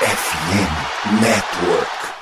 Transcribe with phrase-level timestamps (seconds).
[0.00, 2.17] FM Network.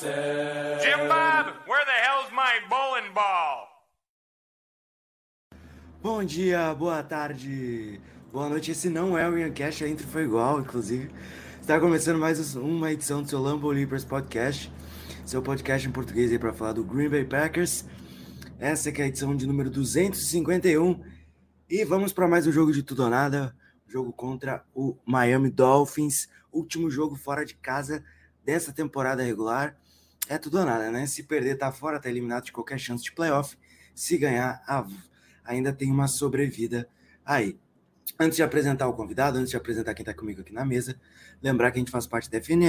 [0.00, 0.80] Wisconsin.
[0.82, 3.68] Jim Bob, where the hell's my bowling ball?
[6.02, 8.00] Bom dia, boa tarde,
[8.32, 8.70] boa noite.
[8.70, 11.10] Esse não é o Iancast, a intro foi igual, inclusive.
[11.60, 14.72] Está começando mais uma edição do seu Lambo Leapers Podcast,
[15.26, 17.84] seu podcast em português aí para falar do Green Bay Packers.
[18.58, 21.02] Essa que é a edição de número 251
[21.68, 23.54] e vamos para mais um jogo de tudo ou nada,
[23.86, 28.02] jogo contra o Miami Dolphins, último jogo fora de casa
[28.44, 29.76] dessa temporada regular.
[30.30, 31.08] É tudo ou nada, né?
[31.08, 33.58] Se perder, tá fora, tá eliminado de qualquer chance de playoff.
[33.92, 34.86] Se ganhar, a
[35.44, 36.88] ainda tem uma sobrevida
[37.26, 37.58] aí.
[38.16, 41.00] Antes de apresentar o convidado, antes de apresentar quem está comigo aqui na mesa,
[41.42, 42.62] lembrar que a gente faz parte da FN,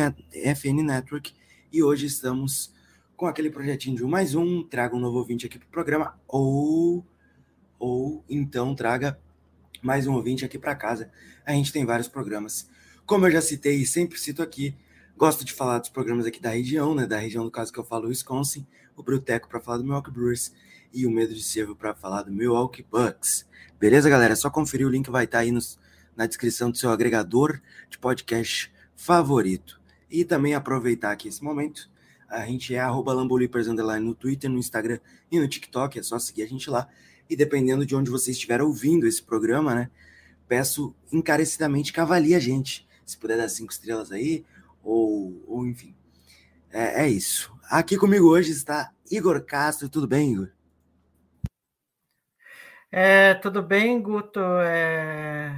[0.55, 1.35] FN Network
[1.71, 2.73] e hoje estamos
[3.15, 6.19] com aquele projetinho de um mais um, traga um novo ouvinte aqui para o programa,
[6.27, 7.05] ou,
[7.77, 9.19] ou então traga
[9.83, 11.11] mais um ouvinte aqui para casa.
[11.45, 12.67] A gente tem vários programas.
[13.05, 14.75] Como eu já citei e sempre cito aqui,
[15.21, 17.05] gosto de falar dos programas aqui da região, né?
[17.05, 18.65] Da região, no caso que eu falo, Wisconsin,
[18.97, 20.51] o Bruteco para falar do Milwaukee Brewers
[20.91, 23.45] e o Medo de Cervo para falar do Milwaukee Bucks.
[23.79, 24.33] Beleza, galera?
[24.33, 25.77] É só conferir, o link vai estar aí nos,
[26.17, 29.79] na descrição do seu agregador de podcast favorito.
[30.09, 31.87] E também aproveitar aqui esse momento,
[32.27, 34.97] a gente é arroba no Twitter, no Instagram
[35.31, 36.87] e no TikTok, é só seguir a gente lá.
[37.29, 39.91] E dependendo de onde você estiver ouvindo esse programa, né?
[40.47, 42.87] Peço encarecidamente que avalie a gente.
[43.05, 44.43] Se puder dar cinco estrelas aí,
[44.83, 45.95] ou, ou enfim.
[46.71, 47.53] É, é isso.
[47.69, 49.89] Aqui comigo hoje está Igor Castro.
[49.89, 50.49] Tudo bem, Igor?
[52.91, 54.39] É, tudo bem, Guto?
[54.39, 55.55] É,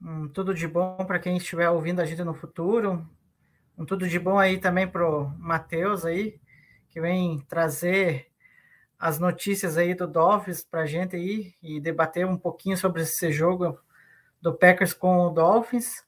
[0.00, 3.04] um, tudo de bom para quem estiver ouvindo a gente no futuro.
[3.76, 6.40] Um tudo de bom aí também para o Matheus aí,
[6.88, 8.28] que vem trazer
[8.98, 13.32] as notícias aí do Dolphins para a gente aí e debater um pouquinho sobre esse
[13.32, 13.78] jogo
[14.40, 16.04] do Packers com o Dolphins.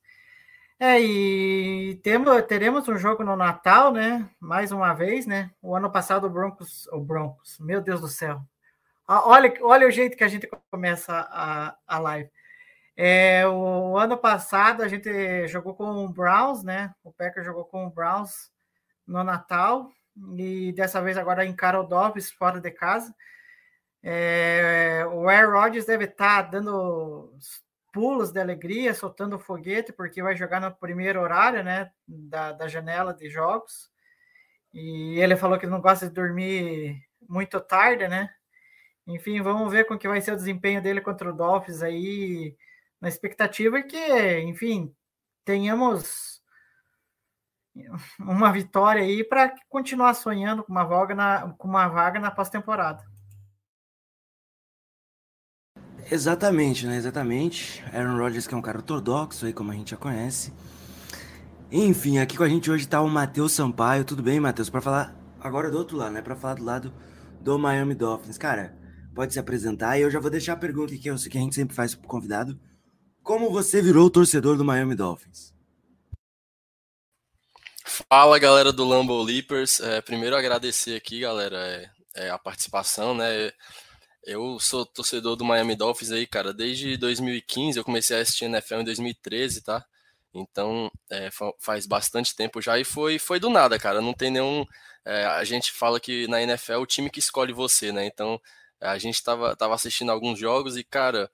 [0.84, 4.28] É, e temos, teremos um jogo no Natal, né?
[4.41, 5.48] Mais uma vez, né?
[5.62, 8.43] O ano passado o Broncos, o Broncos, meu Deus do céu.
[9.06, 12.28] Ah, Olha, olha o jeito que a gente começa a, a live.
[12.97, 16.92] É, o ano passado a gente jogou com o Browns, né?
[17.04, 18.50] O Packers jogou com o Browns
[19.06, 19.88] no Natal
[20.37, 23.15] e dessa vez agora encara o Dolphins fora de casa.
[24.03, 27.32] É, o Aaron Rodgers deve estar dando
[27.92, 31.91] pulos de alegria, soltando foguete, porque vai jogar no primeiro horário, né?
[32.06, 33.91] Da, da janela de jogos.
[34.72, 38.30] E ele falou que não gosta de dormir muito tarde, né?
[39.06, 42.56] Enfim, vamos ver como que vai ser o desempenho dele contra o Dolphins aí.
[43.00, 44.94] Na expectativa que, enfim,
[45.44, 46.42] tenhamos
[48.19, 53.04] uma vitória aí para continuar sonhando com uma vaga na, com uma vaga na pós-temporada.
[56.12, 56.99] Exatamente, né?
[56.99, 57.83] Exatamente.
[57.91, 60.53] Aaron Rodgers, que é um cara ortodoxo aí, como a gente já conhece.
[61.71, 64.05] Enfim, aqui com a gente hoje tá o Matheus Sampaio.
[64.05, 64.69] Tudo bem, Matheus?
[64.69, 66.21] Para falar agora do outro lado, né?
[66.21, 66.93] Para falar do lado
[67.41, 68.37] do Miami Dolphins.
[68.37, 68.77] Cara,
[69.15, 71.55] pode se apresentar e eu já vou deixar a pergunta que, eu, que a gente
[71.55, 72.61] sempre faz pro convidado.
[73.22, 75.55] Como você virou torcedor do Miami Dolphins?
[78.11, 79.81] Fala galera do Lambo Leapers.
[79.81, 83.51] É, primeiro agradecer aqui, galera, é, é, a participação, né?
[84.25, 87.78] Eu sou torcedor do Miami Dolphins aí, cara, desde 2015.
[87.78, 89.84] Eu comecei a assistir NFL em 2013, tá?
[90.34, 91.28] Então é,
[91.59, 94.00] faz bastante tempo já e foi, foi do nada, cara.
[94.00, 94.65] Não tem nenhum.
[95.05, 98.06] É, a gente fala que na NFL é o time que escolhe você, né?
[98.06, 98.41] Então
[98.81, 101.31] a gente tava, tava assistindo alguns jogos e, cara,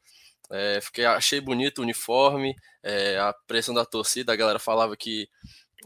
[0.50, 4.32] é, fiquei, achei bonito o uniforme, é, a pressão da torcida.
[4.32, 5.29] A galera falava que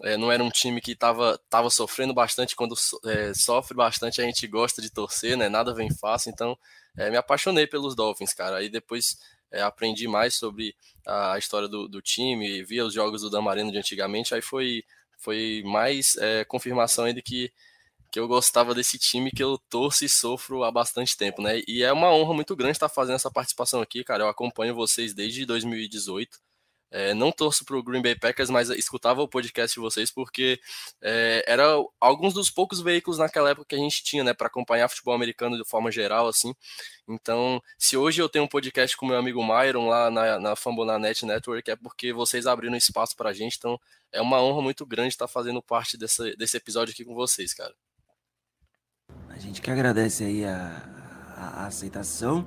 [0.04, 2.56] é, não era um time que estava tava sofrendo bastante.
[2.56, 2.74] Quando
[3.06, 5.48] é, sofre bastante, a gente gosta de torcer, né?
[5.48, 6.30] Nada vem fácil.
[6.30, 6.56] Então,
[6.96, 8.58] é, me apaixonei pelos Dolphins, cara.
[8.58, 9.18] Aí depois
[9.50, 10.74] é, aprendi mais sobre
[11.06, 14.34] a história do, do, time, via os jogos do Damarino de antigamente.
[14.34, 14.84] Aí foi,
[15.18, 17.52] foi mais é, confirmação ainda que,
[18.10, 21.62] que eu gostava desse time que eu torço e sofro há bastante tempo, né?
[21.66, 24.24] E é uma honra muito grande estar fazendo essa participação aqui, cara.
[24.24, 26.38] Eu acompanho vocês desde 2018.
[26.94, 30.60] É, não torço para o Green Bay Packers, mas escutava o podcast de vocês porque
[31.00, 31.64] é, era
[31.98, 35.56] alguns dos poucos veículos naquela época que a gente tinha, né, para acompanhar futebol americano
[35.56, 36.54] de forma geral, assim.
[37.08, 41.24] Então, se hoje eu tenho um podcast com meu amigo Myron lá na, na Fambonanet
[41.24, 43.56] Network, é porque vocês abriram espaço para a gente.
[43.56, 43.80] Então,
[44.12, 47.74] é uma honra muito grande estar fazendo parte dessa, desse episódio aqui com vocês, cara.
[49.30, 50.82] A gente que agradece aí a,
[51.36, 52.46] a, a aceitação.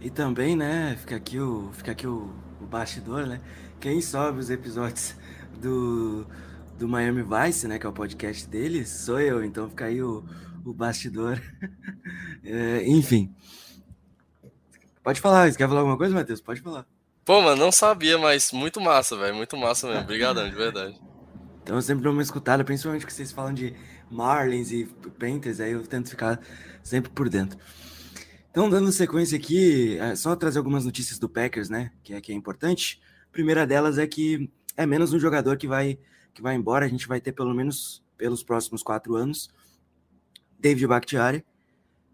[0.00, 3.40] E também, né, fica aqui o, fica aqui o, o bastidor, né?
[3.80, 5.14] Quem sobe os episódios
[5.60, 6.26] do,
[6.78, 10.24] do Miami Vice, né, que é o podcast deles, sou eu, então fica aí o,
[10.64, 11.40] o bastidor.
[12.44, 13.34] é, enfim.
[15.02, 16.40] Pode falar, você quer falar alguma coisa, Matheus?
[16.40, 16.86] Pode falar.
[17.24, 20.02] Pô, mano, não sabia, mas muito massa, velho, muito massa mesmo.
[20.02, 21.00] Obrigadão, de verdade.
[21.62, 23.74] Então eu sempre dou uma escutada, principalmente que vocês falam de
[24.10, 24.84] Marlins e
[25.18, 26.40] Panthers, aí eu tento ficar
[26.82, 27.58] sempre por dentro.
[28.56, 31.92] Então, dando sequência aqui, é só trazer algumas notícias do Packers, né?
[32.02, 32.98] Que é, que é importante.
[33.28, 35.98] A primeira delas é que é menos um jogador que vai,
[36.32, 36.86] que vai embora.
[36.86, 39.50] A gente vai ter pelo menos pelos próximos quatro anos.
[40.58, 41.44] David Bakhtiari,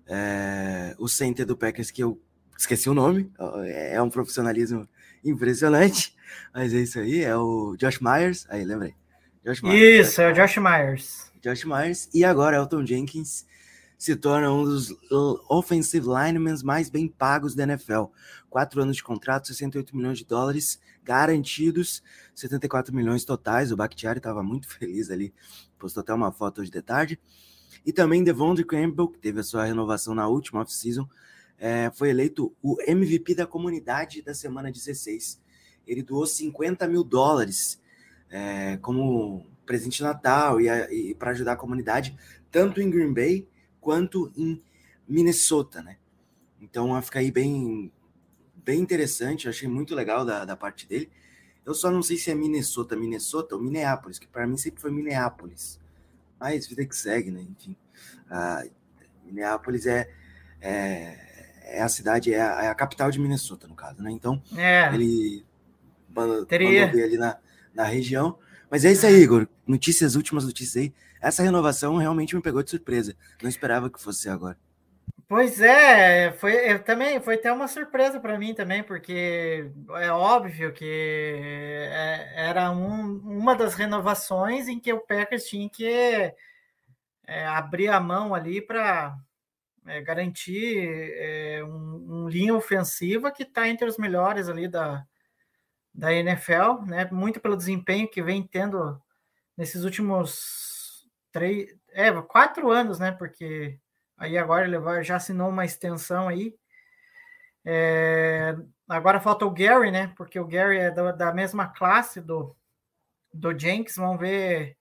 [0.05, 2.21] é, o center do Packers, que eu
[2.59, 3.31] esqueci o nome,
[3.69, 4.89] é um profissionalismo
[5.25, 6.13] impressionante,
[6.53, 8.97] mas é isso aí, é o Josh Myers, aí lembrei.
[9.45, 11.31] Josh Myers, isso, é o Josh Myers.
[11.41, 13.47] Josh Myers, e agora Elton Jenkins,
[14.03, 14.93] se torna um dos
[15.49, 18.07] offensive linemen mais bem pagos da NFL.
[18.51, 22.03] Quatro anos de contrato, 68 milhões de dólares garantidos,
[22.35, 23.71] 74 milhões totais.
[23.71, 25.33] O Bakhtiari estava muito feliz ali,
[25.79, 27.21] postou até uma foto hoje de tarde.
[27.87, 31.09] E também Devondre Campbell, que teve a sua renovação na última off-season,
[31.57, 35.41] é, foi eleito o MVP da comunidade da semana 16.
[35.87, 37.81] Ele doou 50 mil dólares
[38.29, 42.19] é, como presente de Natal e, e para ajudar a comunidade,
[42.51, 43.47] tanto em Green Bay
[43.83, 44.63] quanto em
[45.07, 45.97] Minnesota, né?
[46.61, 47.93] Então fica aí bem,
[48.55, 51.11] bem interessante, eu achei muito legal da, da parte dele.
[51.67, 54.91] Eu só não sei se é Minnesota, Minnesota ou Minneapolis, que para mim sempre foi
[54.91, 55.79] Minneapolis.
[56.41, 57.43] Mas vida que segue, né?
[57.43, 57.77] Enfim,
[58.31, 58.65] a
[59.25, 60.09] Minneapolis é,
[60.61, 64.11] é, é a cidade, é a, é a, capital de Minnesota, no caso, né?
[64.11, 64.93] Então, é.
[64.95, 65.45] ele
[66.09, 66.87] mandou, Teria...
[66.87, 67.39] mandou ver ali na,
[67.75, 68.39] na região.
[68.71, 69.47] Mas é isso aí, Igor.
[69.67, 70.95] Notícias, últimas notícias aí.
[71.23, 73.17] Essa renovação realmente me pegou de surpresa.
[73.41, 74.59] Não esperava que fosse agora.
[75.29, 80.85] Pois é, foi também foi até uma surpresa para mim também, porque é óbvio que
[80.85, 85.87] é, era um, uma das renovações em que o Packers tinha que
[87.27, 89.17] é, abrir a mão ali para
[89.87, 95.07] é, garantir é, um, um, linha ofensiva que está entre os melhores ali da,
[95.95, 97.09] da NFL, né?
[97.11, 99.01] Muito pelo desempenho que vem tendo
[99.57, 100.72] nesses últimos
[101.33, 103.13] três, é, quatro anos, né?
[103.13, 103.79] Porque
[104.17, 106.55] aí agora ele já assinou uma extensão aí.
[107.65, 108.57] É,
[108.89, 110.13] agora falta o Gary, né?
[110.17, 112.57] Porque o Gary é da, da mesma classe do,
[113.33, 113.97] do Jenks.
[113.97, 114.77] Vamos ver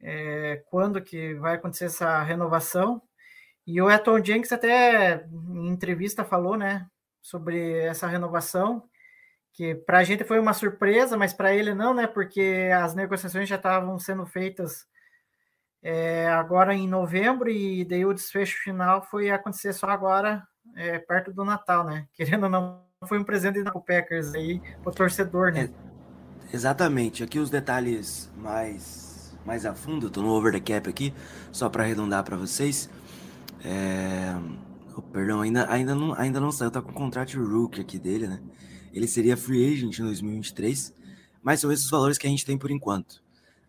[0.00, 3.02] é, quando que vai acontecer essa renovação.
[3.66, 6.86] E o Eton Jenks até em entrevista falou, né?
[7.22, 8.88] Sobre essa renovação,
[9.52, 12.06] que para a gente foi uma surpresa, mas para ele não, né?
[12.06, 14.86] Porque as negociações já estavam sendo feitas
[15.82, 20.46] é, agora em novembro, e daí o desfecho final foi acontecer só agora,
[20.76, 22.06] é, perto do Natal, né?
[22.14, 25.70] Querendo ou não, foi um presente da Packers aí pro torcedor, né?
[26.52, 27.24] É, exatamente.
[27.24, 31.14] Aqui os detalhes mais, mais a fundo, tô no over the cap aqui,
[31.50, 32.90] só para arredondar para vocês.
[33.64, 34.34] É...
[34.96, 38.26] Oh, perdão, ainda, ainda, não, ainda não saiu, tá com o contrato rookie aqui dele,
[38.26, 38.40] né?
[38.92, 40.94] Ele seria free agent em 2023,
[41.42, 43.22] mas são esses valores que a gente tem por enquanto.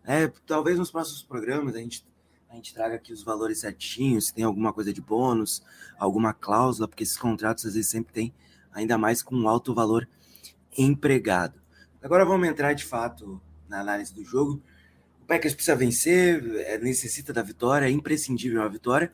[0.04, 2.04] É, talvez nos próximos programas a gente,
[2.52, 5.62] a gente traga aqui os valores certinhos, se tem alguma coisa de bônus,
[5.98, 8.34] alguma cláusula, porque esses contratos às vezes sempre tem,
[8.70, 10.06] ainda mais com um alto valor
[10.76, 11.58] empregado.
[12.02, 14.62] Agora vamos entrar de fato na análise do jogo.
[15.22, 19.10] O Packers precisa vencer, é, necessita da vitória, é imprescindível a vitória.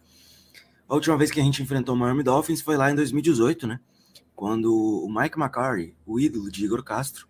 [0.88, 3.78] A última vez que a gente enfrentou o Miami Dolphins foi lá em 2018, né?
[4.34, 7.28] Quando o Mike McCarthy, o ídolo de Igor Castro,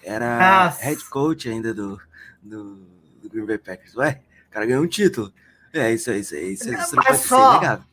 [0.00, 0.84] era Nossa.
[0.84, 2.00] head coach ainda do,
[2.40, 2.86] do,
[3.20, 3.96] do Green Bay Packers.
[3.96, 5.32] Ué, o cara ganhou um título.
[5.72, 6.52] É isso aí, isso aí.
[6.52, 7.84] Isso, isso não pode só, ser negado.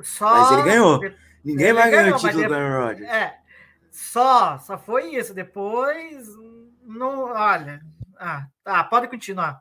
[0.00, 0.30] Só...
[0.30, 1.00] Mas ele ganhou.
[1.44, 3.10] Ninguém vai ganhar o título do Aaron Rodgers.
[3.10, 3.34] É,
[3.90, 5.34] só, só foi isso.
[5.34, 6.28] Depois,
[6.86, 7.82] não, olha.
[8.16, 9.60] Ah, tá, pode continuar.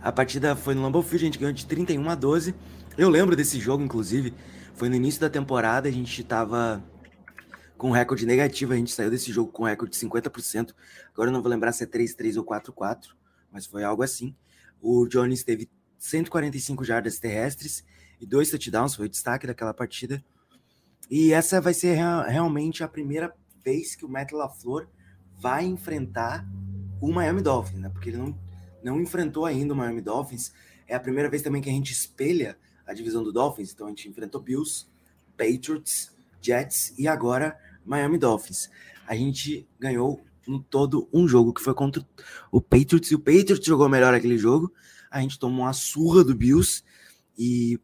[0.00, 2.54] A partida foi no Lambeau Field, a gente ganhou de 31 a 12.
[2.96, 4.32] Eu lembro desse jogo, inclusive.
[4.74, 6.82] Foi no início da temporada, a gente tava
[7.76, 8.72] com recorde negativo.
[8.72, 10.74] A gente saiu desse jogo com recorde de 50%.
[11.12, 13.08] Agora eu não vou lembrar se é 3-3 ou 4-4,
[13.52, 14.34] mas foi algo assim.
[14.88, 17.84] O Jones teve 145 jardas terrestres
[18.20, 20.24] e dois touchdowns, foi o destaque daquela partida.
[21.10, 21.96] E essa vai ser
[22.28, 24.86] realmente a primeira vez que o Matt LaFleur
[25.40, 26.46] vai enfrentar
[27.00, 27.88] o Miami Dolphins, né?
[27.88, 28.38] Porque ele não,
[28.80, 30.52] não enfrentou ainda o Miami Dolphins.
[30.86, 33.72] É a primeira vez também que a gente espelha a divisão do Dolphins.
[33.72, 34.86] Então a gente enfrentou Bills,
[35.36, 38.70] Patriots, Jets e agora Miami Dolphins.
[39.04, 42.06] A gente ganhou no todo um jogo que foi contra
[42.50, 44.72] o Patriots e o Patriots jogou melhor aquele jogo.
[45.10, 46.82] A gente tomou uma surra do Bills
[47.38, 47.80] e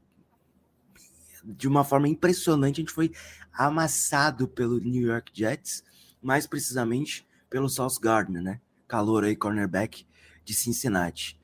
[1.45, 3.13] de uma forma impressionante a gente foi
[3.53, 5.83] amassado pelo New York Jets,
[6.23, 8.61] mais precisamente pelo Sauce Gardner, né?
[8.87, 10.07] Calor aí, cornerback
[10.45, 11.39] de Cincinnati.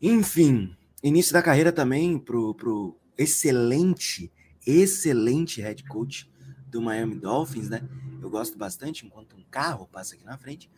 [0.00, 4.32] Enfim, início da carreira também pro, pro excelente,
[4.66, 6.30] excelente head coach
[6.74, 7.80] do Miami Dolphins, né?
[8.20, 10.68] Eu gosto bastante enquanto um carro passa aqui na frente.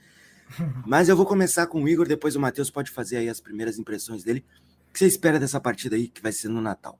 [0.86, 3.78] Mas eu vou começar com o Igor, depois o Matheus pode fazer aí as primeiras
[3.78, 4.44] impressões dele.
[4.90, 6.98] O que você espera dessa partida aí que vai ser no Natal?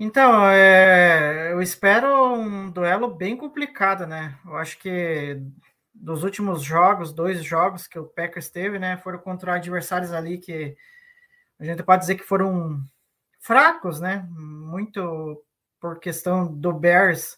[0.00, 4.36] Então, é, eu espero um duelo bem complicado, né?
[4.44, 5.40] Eu acho que
[5.94, 10.76] dos últimos jogos, dois jogos que o Packers teve, né, foram contra adversários ali que
[11.58, 12.80] a gente pode dizer que foram
[13.40, 14.24] fracos, né?
[14.30, 15.44] Muito
[15.80, 17.36] por questão do Bears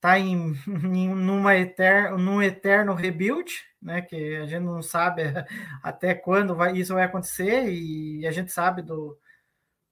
[0.00, 4.02] tá em, em numa eter, num eterno rebuild, né?
[4.02, 5.22] Que a gente não sabe
[5.82, 9.18] até quando vai, isso vai acontecer e a gente sabe do,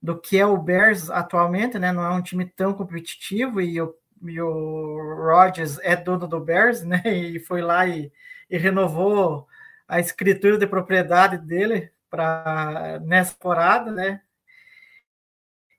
[0.02, 1.92] do que é o Bears atualmente, né?
[1.92, 6.82] Não é um time tão competitivo e o, e o Rodgers é dono do Bears,
[6.84, 7.02] né?
[7.06, 8.12] E foi lá e,
[8.50, 9.46] e renovou
[9.88, 14.22] a escritura de propriedade dele para nessa temporada, né?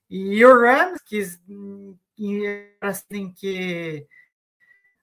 [0.09, 1.21] E o Rams, que,
[2.15, 4.07] que assim, que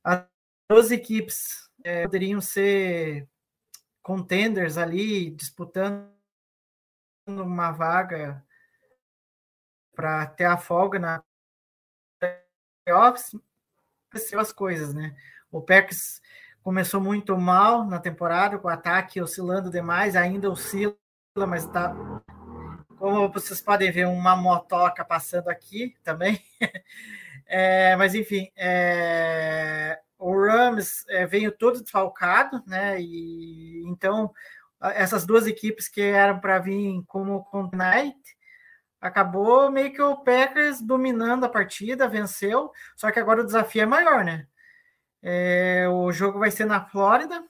[0.05, 0.25] as
[0.71, 3.29] duas equipes é, poderiam ser
[4.03, 6.11] contenders ali, disputando
[7.27, 8.45] uma vaga
[9.95, 11.23] para ter a folga na
[12.87, 13.35] playoffs,
[14.09, 15.15] aconteceu as coisas, né?
[15.51, 16.21] O Packers
[16.63, 20.97] começou muito mal na temporada, com o ataque oscilando demais, ainda oscila,
[21.47, 21.95] mas está
[22.99, 26.43] como vocês podem ver, uma motoca passando aqui também.
[27.51, 33.01] É, mas enfim, é, o Rams é, veio todo desfalcado, né?
[33.01, 34.31] E então
[34.95, 38.19] essas duas equipes que eram para vir como Night
[39.01, 42.71] acabou meio que o Packers dominando a partida, venceu.
[42.95, 44.47] Só que agora o desafio é maior, né?
[45.23, 47.43] É, o jogo vai ser na Flórida,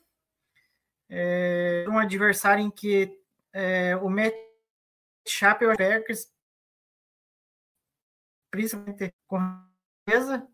[1.11, 3.19] é, um adversário em que
[3.53, 4.48] é, o matchup
[5.43, 6.33] é o Packers,
[8.51, 9.39] principalmente com
[10.09, 10.49] certeza.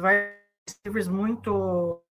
[0.00, 2.02] Vai receivers muito.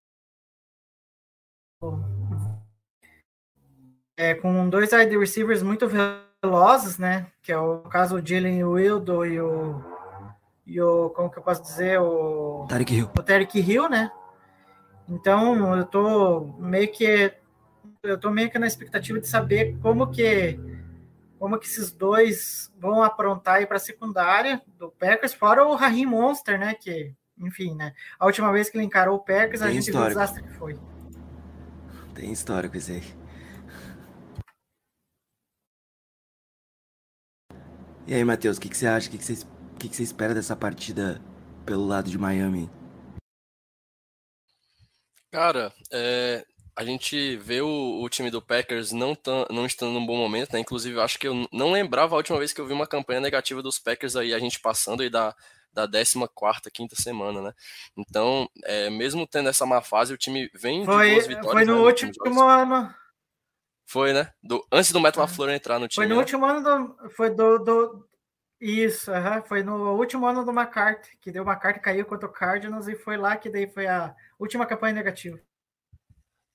[4.16, 7.26] É, com dois wide receivers muito velozes, né?
[7.42, 9.82] Que é o caso do Jalen Wildo e o.
[10.66, 11.10] E o.
[11.10, 11.98] Como que eu posso dizer?
[12.00, 12.66] O.
[12.68, 13.06] Tarek Hill.
[13.06, 14.10] O Tarek Hill, né?
[15.08, 17.32] Então, eu tô meio que.
[18.02, 20.58] Eu tô meio que na expectativa de saber como que
[21.40, 26.04] como que esses dois vão aprontar aí para a secundária do Packers, fora o Raheem
[26.04, 26.74] Monster, né?
[26.74, 27.94] Que, enfim, né?
[28.18, 30.10] A última vez que ele encarou o Packers, Tem a gente histórico.
[30.10, 30.78] viu o desastre que foi.
[32.14, 33.02] Tem histórico isso aí.
[38.06, 39.08] E aí, Matheus, o que, que você acha?
[39.08, 41.22] O que, que, você, o que, que você espera dessa partida
[41.64, 42.70] pelo lado de Miami?
[45.30, 46.44] Cara, é,
[46.76, 50.52] a gente vê o, o, time do Packers não, tão, não estando num bom momento,
[50.52, 50.60] né?
[50.60, 53.20] Inclusive, eu acho que eu não lembrava a última vez que eu vi uma campanha
[53.20, 55.34] negativa dos Packers aí, a gente passando aí da,
[55.72, 57.52] da 14 quinta semana, né?
[57.96, 61.52] Então, é, mesmo tendo essa má fase, o time vem foi, de boas vitórias.
[61.52, 62.94] Foi no né, último ano.
[63.86, 64.32] Foi, né?
[64.42, 65.20] Do, antes do Matt é.
[65.20, 66.04] LaFleur entrar no time.
[66.04, 66.20] Foi no né?
[66.20, 67.10] último ano do.
[67.10, 67.58] Foi do.
[67.58, 68.10] do
[68.60, 72.28] isso, uh -huh, foi no último ano do McCarthy, que deu uma carta caiu contra
[72.28, 75.40] o Cardinals e foi lá que daí foi a última campanha negativa.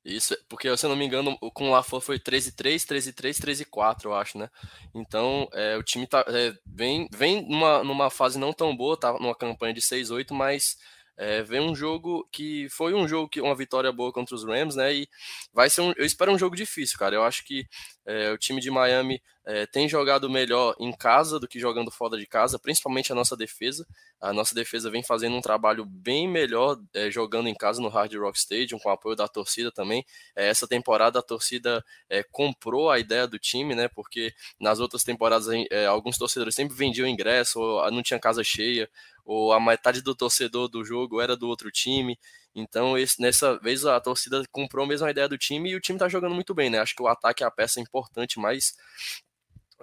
[0.05, 4.13] Isso, porque se eu não me engano, com o LaFleur foi 13-3, 13-3, 13-4, eu
[4.13, 4.51] acho, né?
[4.93, 9.13] Então, é, o time tá, é, vem, vem numa, numa fase não tão boa, tá
[9.13, 10.77] numa campanha de 6-8, mas
[11.17, 14.75] é, vem um jogo que foi um jogo que uma vitória boa contra os Rams,
[14.75, 14.93] né?
[14.93, 15.09] E
[15.53, 17.15] vai ser um, eu espero um jogo difícil, cara.
[17.15, 17.65] Eu acho que
[18.05, 22.17] é, o time de Miami é, tem jogado melhor em casa do que jogando fora
[22.17, 23.87] de casa, principalmente a nossa defesa.
[24.19, 28.13] A nossa defesa vem fazendo um trabalho bem melhor é, jogando em casa no Hard
[28.15, 30.05] Rock Stadium, com o apoio da torcida também.
[30.35, 33.87] É, essa temporada a torcida é, comprou a ideia do time, né?
[33.87, 35.47] Porque nas outras temporadas
[35.87, 38.89] alguns torcedores sempre vendiam ingresso, ou não tinha casa cheia,
[39.25, 42.17] ou a metade do torcedor do jogo era do outro time.
[42.53, 45.99] Então, esse, nessa vez a torcida comprou mesmo a ideia do time e o time
[45.99, 46.79] tá jogando muito bem, né?
[46.79, 48.73] Acho que o ataque é a peça importante mais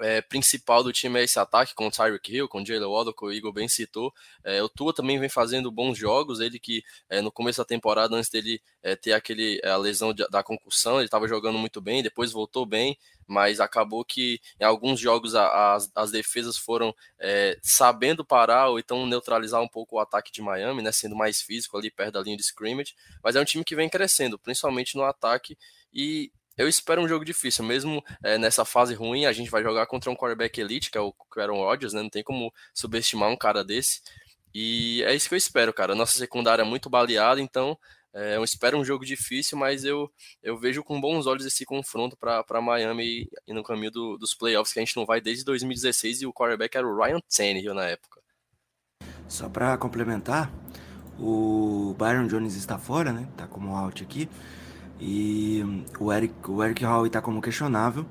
[0.03, 3.15] é, principal do time é esse ataque com o Tyreek Hill, com o Jalen Waddle,
[3.15, 4.13] que o Igor bem citou.
[4.45, 8.17] É, o Tua também vem fazendo bons jogos, ele que é, no começo da temporada,
[8.17, 12.03] antes dele é, ter aquele, a lesão de, da concussão, ele estava jogando muito bem,
[12.03, 17.57] depois voltou bem, mas acabou que em alguns jogos a, as, as defesas foram é,
[17.63, 21.77] sabendo parar ou então neutralizar um pouco o ataque de Miami, né, sendo mais físico
[21.79, 25.05] ali perto da linha de scrimmage, mas é um time que vem crescendo, principalmente no
[25.05, 25.57] ataque,
[25.93, 29.87] e eu espero um jogo difícil, mesmo é, nessa fase ruim, a gente vai jogar
[29.87, 32.03] contra um quarterback elite, que é o Aaron Rodgers, né?
[32.03, 34.03] Não tem como subestimar um cara desse.
[34.55, 35.95] E é isso que eu espero, cara.
[35.95, 37.79] Nossa secundária é muito baleada, então
[38.15, 40.11] é, eu espero um jogo difícil, mas eu,
[40.43, 44.73] eu vejo com bons olhos esse confronto para Miami e no caminho do, dos playoffs,
[44.73, 47.87] que a gente não vai desde 2016 e o quarterback era o Ryan Tannehill na
[47.87, 48.21] época.
[49.27, 50.53] Só para complementar,
[51.19, 53.27] o Byron Jones está fora, né?
[53.35, 54.29] Tá como out aqui.
[55.05, 55.65] E
[55.99, 58.07] o Eric, o Eric Hall está como questionável.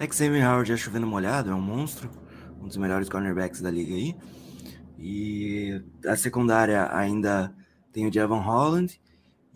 [0.00, 2.08] Xavier Howard já chovendo molhado, é um monstro,
[2.60, 4.14] um dos melhores cornerbacks da liga aí.
[5.00, 7.52] E a secundária ainda
[7.92, 9.00] tem o Javon Holland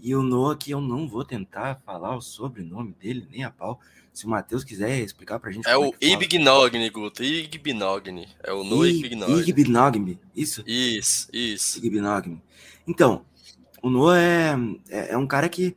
[0.02, 3.78] e o Noah, que eu não vou tentar falar o sobrenome dele, nem a pau.
[4.12, 5.68] Se o Matheus quiser explicar pra gente.
[5.68, 7.22] É o é Ibgnogni, Guto.
[7.22, 8.28] Ibgnogni.
[8.42, 9.50] É o Noah Ibgnogni.
[9.50, 10.64] Ibgnogni, isso?
[10.66, 11.78] Isso, isso.
[11.78, 12.42] Ibgnogni.
[12.88, 13.24] Então,
[13.80, 14.56] o Noah é,
[14.88, 15.76] é, é um cara que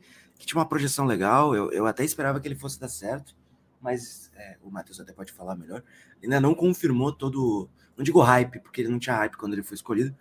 [0.50, 1.54] tinha uma projeção legal.
[1.54, 3.36] Eu, eu até esperava que ele fosse dar certo,
[3.80, 5.82] mas é, o Matheus até pode falar melhor.
[6.22, 7.70] Ainda não confirmou todo.
[7.96, 10.14] Não digo hype, porque ele não tinha hype quando ele foi escolhido.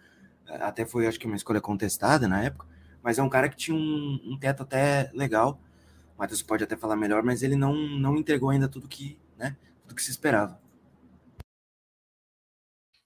[0.47, 2.67] Até foi, acho que, uma escolha contestada na época.
[3.01, 5.59] Mas é um cara que tinha um, um teto até legal.
[6.15, 9.55] O Matheus pode até falar melhor, mas ele não, não entregou ainda tudo que, né,
[9.83, 10.59] tudo que se esperava.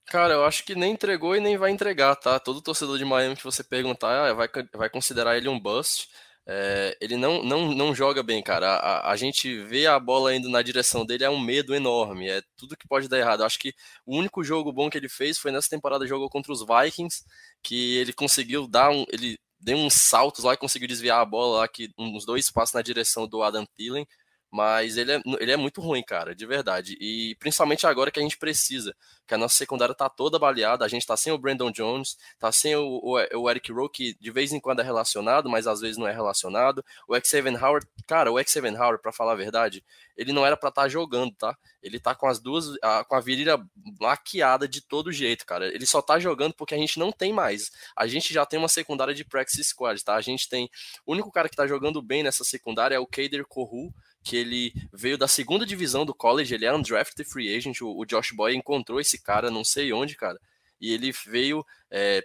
[0.07, 2.39] Cara, eu acho que nem entregou e nem vai entregar, tá?
[2.39, 6.09] Todo torcedor de Miami que você perguntar ah, vai, vai considerar ele um bust.
[6.45, 8.75] É, ele não, não, não joga bem, cara.
[8.75, 12.29] A, a, gente vê a bola indo na direção dele, é um medo enorme.
[12.29, 13.41] É tudo que pode dar errado.
[13.41, 13.73] Eu acho que
[14.05, 17.23] o único jogo bom que ele fez foi nessa temporada, jogou contra os Vikings,
[17.61, 19.05] que ele conseguiu dar um.
[19.09, 22.73] Ele deu uns saltos lá e conseguiu desviar a bola lá, que, uns dois passos
[22.73, 24.05] na direção do Adam Thielen.
[24.53, 26.95] Mas ele é, ele é muito ruim, cara, de verdade.
[27.01, 28.95] E principalmente agora que a gente precisa,
[29.25, 32.51] que a nossa secundária tá toda baleada, a gente tá sem o Brandon Jones, tá
[32.51, 35.81] sem o, o, o Eric Rowe, que de vez em quando é relacionado, mas às
[35.81, 36.85] vezes não é relacionado.
[37.07, 39.83] O Xavier Howard, cara, o Xavier Howard, para falar a verdade,
[40.15, 41.57] ele não era para estar tá jogando, tá?
[41.81, 43.57] Ele tá com as duas, a, com a virilha
[43.99, 45.67] maquiada de todo jeito, cara.
[45.67, 47.71] Ele só tá jogando porque a gente não tem mais.
[47.95, 50.15] A gente já tem uma secundária de practice squad, tá?
[50.15, 50.69] A gente tem.
[51.05, 54.73] O único cara que tá jogando bem nessa secundária é o Kader Kohu, que ele
[54.91, 58.55] veio da segunda divisão do college, ele é undrafted free agent, o, o Josh Boy
[58.55, 60.39] encontrou esse cara, não sei onde, cara,
[60.79, 62.23] e ele veio é,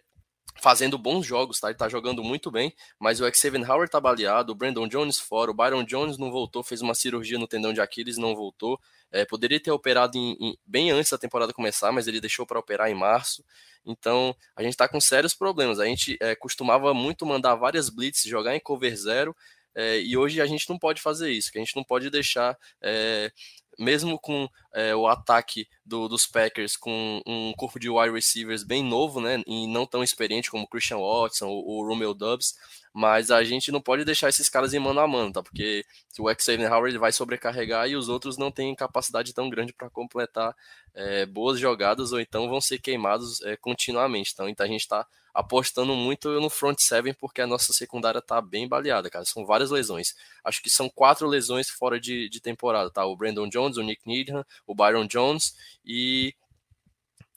[0.61, 1.69] fazendo bons jogos, tá?
[1.69, 5.51] Ele tá jogando muito bem, mas o Xavier Howard tá baleado, o Brandon Jones fora,
[5.51, 8.81] o Byron Jones não voltou, fez uma cirurgia no tendão de Aquiles, não voltou.
[9.11, 12.59] É, poderia ter operado em, em, bem antes da temporada começar, mas ele deixou para
[12.59, 13.45] operar em março.
[13.87, 15.81] Então a gente está com sérios problemas.
[15.81, 19.35] A gente é, costumava muito mandar várias blitz, jogar em cover zero,
[19.75, 22.59] é, e hoje a gente não pode fazer isso, que a gente não pode deixar,
[22.83, 23.31] é,
[23.79, 28.83] mesmo com é, o ataque do, dos Packers com um corpo de wide receivers bem
[28.83, 32.55] novo, né, e não tão experiente como Christian Watson ou o Romeo Dubs,
[32.93, 35.43] mas a gente não pode deixar esses caras em mano a mano, tá?
[35.43, 35.85] Porque
[36.19, 40.55] o Xavier Howard vai sobrecarregar e os outros não têm capacidade tão grande para completar
[40.95, 44.33] é, boas jogadas ou então vão ser queimados é, continuamente.
[44.33, 45.07] Então, então a gente está
[45.39, 49.25] apostando muito no front seven porque a nossa secundária tá bem baleada, cara.
[49.25, 50.17] São várias lesões.
[50.43, 53.07] Acho que são quatro lesões fora de, de temporada, tá?
[53.07, 56.35] O Brandon Jones, o Nick Needham, o Byron Jones e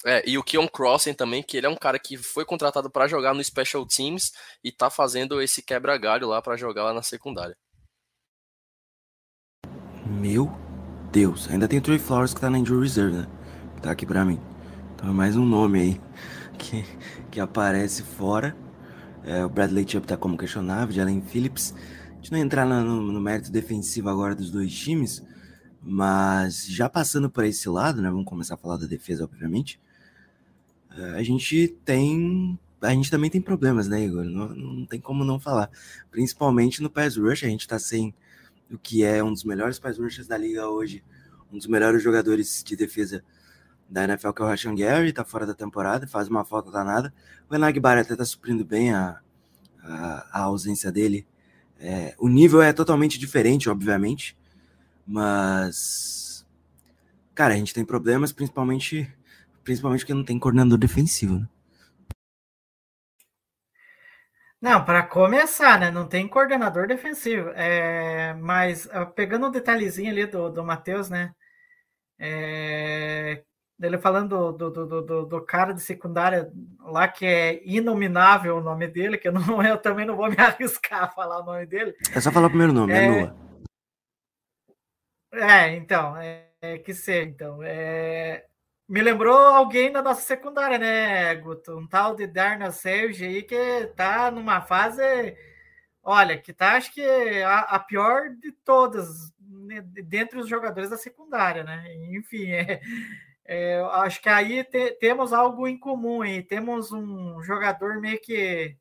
[0.03, 3.07] é, e o Keon Crossen também, que ele é um cara que foi contratado para
[3.07, 4.33] jogar no Special Teams
[4.63, 7.55] e tá fazendo esse quebra-galho lá para jogar lá na secundária.
[10.07, 10.51] Meu
[11.11, 13.27] Deus, ainda tem o Trey Flowers que tá na injury reserve, né?
[13.79, 14.39] Tá aqui para mim.
[14.95, 16.01] Então é mais um nome aí
[16.57, 16.83] que,
[17.31, 18.55] que aparece fora.
[19.23, 21.73] É, o Bradley Chubb tá como questionável, Jalen Phillips.
[22.09, 25.23] A gente não entrar no, no, mérito defensivo agora dos dois times,
[25.81, 28.09] mas já passando por esse lado, né?
[28.09, 29.79] Vamos começar a falar da defesa, obviamente.
[30.95, 32.59] É, a gente tem.
[32.81, 34.25] A gente também tem problemas, né, Igor?
[34.25, 35.69] Não, não tem como não falar.
[36.09, 38.13] Principalmente no pass rush, a gente tá sem
[38.71, 41.03] o que é um dos melhores pass rushers da liga hoje,
[41.51, 43.23] um dos melhores jogadores de defesa
[43.91, 47.13] da NFL, que é o Rashan Gary, tá fora da temporada, faz uma falta danada.
[47.49, 49.19] O Enagbar até tá suprindo bem a,
[49.83, 51.27] a, a ausência dele.
[51.77, 54.37] É, o nível é totalmente diferente, obviamente,
[55.05, 56.45] mas.
[57.35, 59.11] Cara, a gente tem problemas, principalmente,
[59.63, 61.49] principalmente porque não tem coordenador defensivo, né?
[64.61, 65.91] Não, para começar, né?
[65.91, 67.49] Não tem coordenador defensivo.
[67.55, 71.33] É, mas pegando um detalhezinho ali do, do Matheus, né?
[72.19, 73.43] É,
[73.81, 78.87] ele falando do, do, do, do, cara de secundária lá que é inominável o nome
[78.87, 81.95] dele, que eu, não, eu também não vou me arriscar a falar o nome dele.
[82.13, 83.35] É só falar o primeiro nome, é, é Noah.
[85.33, 87.63] É, então, é, é que ser, então.
[87.63, 88.45] É,
[88.87, 91.77] me lembrou alguém da nossa secundária, né, Guto?
[91.77, 95.01] Um tal de Darna Serge aí que tá numa fase,
[96.03, 97.01] olha, que tá acho que
[97.41, 101.85] a, a pior de todas, né, dentre os jogadores da secundária, né?
[102.09, 102.81] Enfim, é,
[103.45, 106.43] é, acho que aí te, temos algo em comum aí.
[106.43, 108.77] Temos um jogador meio que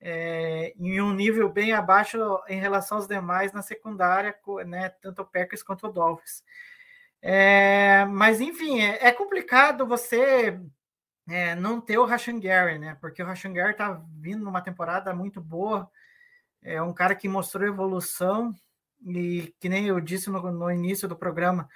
[0.00, 4.34] é, em um nível bem abaixo em relação aos demais na secundária,
[4.66, 6.42] né, tanto o Packers quanto o Dolphins.
[7.20, 10.60] É, mas, enfim, é, é complicado você
[11.28, 12.96] é, não ter o Rashan Gary, né?
[13.00, 15.90] Porque o Rashan Gary está vindo numa temporada muito boa,
[16.62, 18.54] é um cara que mostrou evolução
[19.04, 21.68] e que nem eu disse no, no início do programa,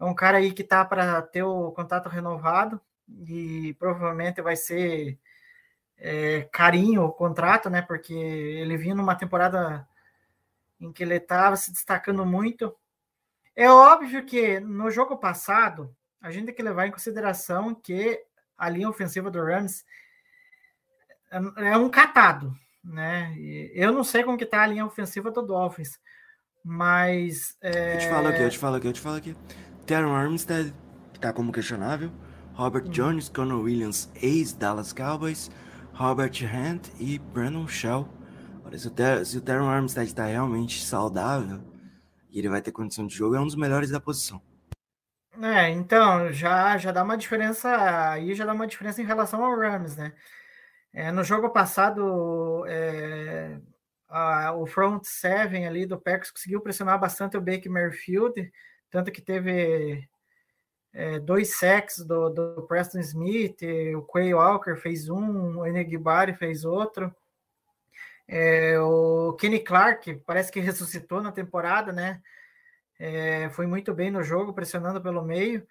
[0.00, 2.80] é um cara aí que tá para ter o contato renovado
[3.26, 5.18] e provavelmente vai ser
[5.96, 7.82] é, carinho o contrato, né?
[7.82, 9.86] Porque ele vinha numa temporada
[10.80, 12.74] em que ele estava se destacando muito.
[13.56, 18.22] É óbvio que no jogo passado a gente tem que levar em consideração que
[18.56, 19.84] a linha ofensiva do Rams
[21.30, 23.34] é, é um catado, né?
[23.72, 25.98] Eu não sei como que tá a linha ofensiva do Dolphins,
[26.64, 27.94] mas é...
[27.94, 29.36] eu te falo aqui, eu te falo aqui, eu te falo aqui.
[29.88, 30.74] Teron Armstead,
[31.14, 32.12] que tá como questionável.
[32.52, 32.90] Robert hum.
[32.90, 35.50] Jones, Connor Williams, ex-Dallas Cowboys.
[35.94, 38.06] Robert Hunt e Brandon Shell.
[38.66, 41.62] Olha, se o, Ter se o Teron Armstead está realmente saudável
[42.30, 44.42] e ele vai ter condição de jogo, é um dos melhores da posição.
[45.40, 49.58] É, então, já, já dá uma diferença, aí já dá uma diferença em relação ao
[49.58, 50.12] Rams, né?
[50.92, 53.58] É, no jogo passado, é,
[54.06, 58.52] a, o front seven ali do Packers conseguiu pressionar bastante o Baker Mayfield,
[58.90, 60.08] tanto que teve
[60.92, 63.60] é, dois sacks do, do, Preston Smith,
[63.96, 67.14] o Quay Walker fez um, o Enegbari fez outro.
[68.26, 72.20] É, o Kenny Clark parece que ressuscitou na temporada, né?
[72.98, 75.66] É, foi muito bem no jogo, pressionando pelo meio.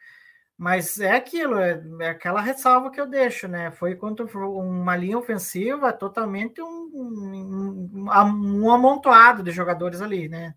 [0.58, 3.70] Mas é aquilo, é, é, aquela ressalva que eu deixo, né?
[3.72, 8.08] Foi contra uma linha ofensiva totalmente um, um,
[8.64, 10.56] um amontoado de jogadores ali, né?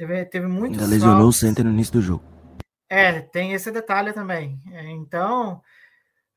[0.00, 0.78] Teve, teve muitos.
[0.78, 2.24] Ainda lesionou o center no início do jogo.
[2.88, 4.58] É, tem esse detalhe também.
[4.72, 5.60] É, então,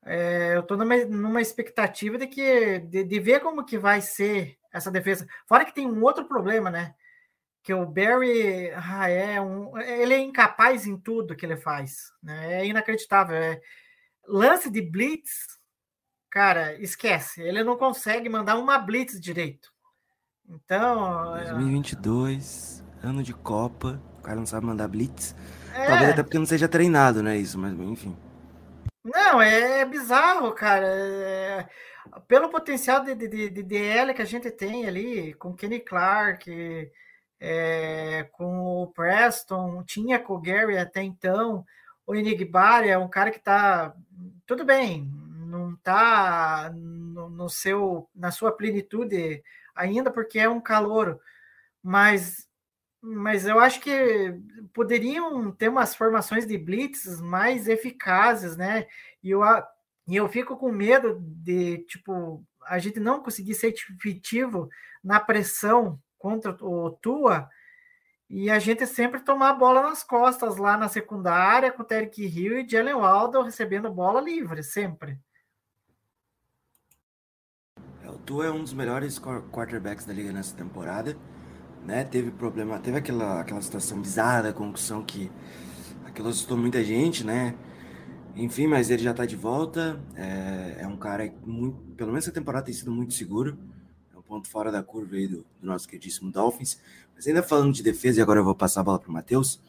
[0.04, 4.58] é, eu estou numa, numa expectativa de que de, de, ver como que vai ser
[4.69, 5.26] essa defesa.
[5.47, 6.93] Fora que tem um outro problema, né?
[7.63, 12.63] Que o Barry ah, é um, ele é incapaz em tudo que ele faz, né?
[12.63, 13.38] É inacreditável.
[13.38, 13.62] É,
[14.28, 15.58] lance de blitz,
[16.30, 17.41] cara, esquece.
[17.41, 19.71] Ele não consegue mandar uma blitz direito.
[20.49, 25.36] Então, 2022 ano de Copa, o cara não sabe mandar blitz.
[25.74, 25.86] É.
[25.88, 27.38] Talvez até porque não seja treinado, né?
[27.38, 28.16] Isso, mas enfim.
[29.04, 30.88] Não, é bizarro, cara.
[30.88, 31.68] É...
[32.28, 36.92] Pelo potencial de, de, de, DL que a gente tem ali, com Kenny Clark,
[37.39, 38.28] é...
[38.32, 41.66] com o Preston, tinha com o Gary até então,
[42.06, 43.94] o Enigbari é um cara que tá.
[44.46, 45.10] Tudo bem,
[45.48, 49.42] não tá no, no seu, na sua plenitude
[49.74, 51.20] ainda, porque é um calor,
[51.82, 52.48] mas
[53.06, 54.39] mas eu acho que
[54.74, 58.88] poderiam ter umas formações de blitz mais eficazes, né?
[59.22, 59.42] E eu,
[60.08, 64.70] e eu fico com medo de, tipo, a gente não conseguir ser efetivo
[65.04, 67.50] na pressão contra o Tua
[68.30, 72.26] e a gente sempre tomar a bola nas costas lá na secundária com o Terek
[72.26, 75.20] Hill e Jalen Waldo recebendo bola livre, sempre.
[78.02, 81.18] É, o Tua é um dos melhores quarterbacks da liga nessa temporada
[81.86, 82.04] né?
[82.04, 85.32] Teve problema, teve aquela, aquela situação bizarra da concussão que
[86.06, 87.56] aquilo assustou muita gente, né?
[88.36, 90.02] Enfim, mas ele já tá de volta.
[90.15, 93.58] É, é um cara muito, pelo menos essa temporada tem sido muito seguro.
[94.13, 96.80] É um ponto fora da curva aí do, do nosso queridíssimo Dolphins.
[97.15, 99.62] Mas ainda falando de defesa, e agora eu vou passar a bola pro Matheus.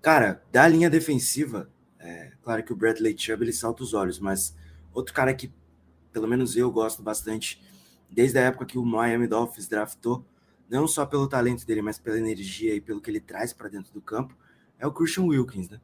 [0.00, 4.54] Cara, da linha defensiva, é, claro que o Bradley Chubb ele salta os olhos, mas
[4.94, 5.52] outro cara que
[6.12, 7.62] pelo menos eu gosto bastante,
[8.10, 10.24] desde a época que o Miami Dolphins draftou,
[10.68, 13.92] não só pelo talento dele, mas pela energia e pelo que ele traz para dentro
[13.92, 14.36] do campo,
[14.78, 15.80] é o Christian Wilkins, né?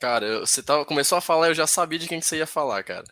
[0.00, 2.82] Cara, você tava, começou a falar, eu já sabia de quem que você ia falar,
[2.82, 3.04] cara.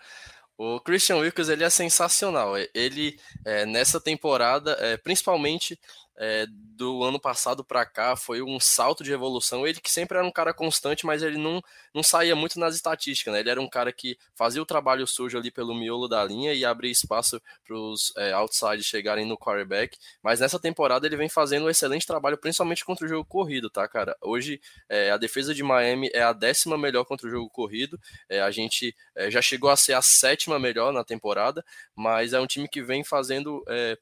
[0.58, 2.54] O Christian Wilkins ele é sensacional.
[2.74, 5.78] Ele é, nessa temporada, é, principalmente
[6.18, 9.66] é, do ano passado para cá foi um salto de evolução.
[9.66, 11.62] Ele que sempre era um cara constante, mas ele não,
[11.94, 13.40] não saía muito nas estatísticas, né?
[13.40, 16.64] Ele era um cara que fazia o trabalho sujo ali pelo miolo da linha e
[16.64, 19.96] abria espaço para os é, outside chegarem no quarterback.
[20.22, 23.86] Mas nessa temporada ele vem fazendo um excelente trabalho, principalmente contra o jogo corrido, tá,
[23.88, 24.16] cara?
[24.20, 27.98] Hoje é, a defesa de Miami é a décima melhor contra o jogo corrido.
[28.28, 32.40] É, a gente é, já chegou a ser a sétima melhor na temporada, mas é
[32.40, 33.96] um time que vem fazendo é,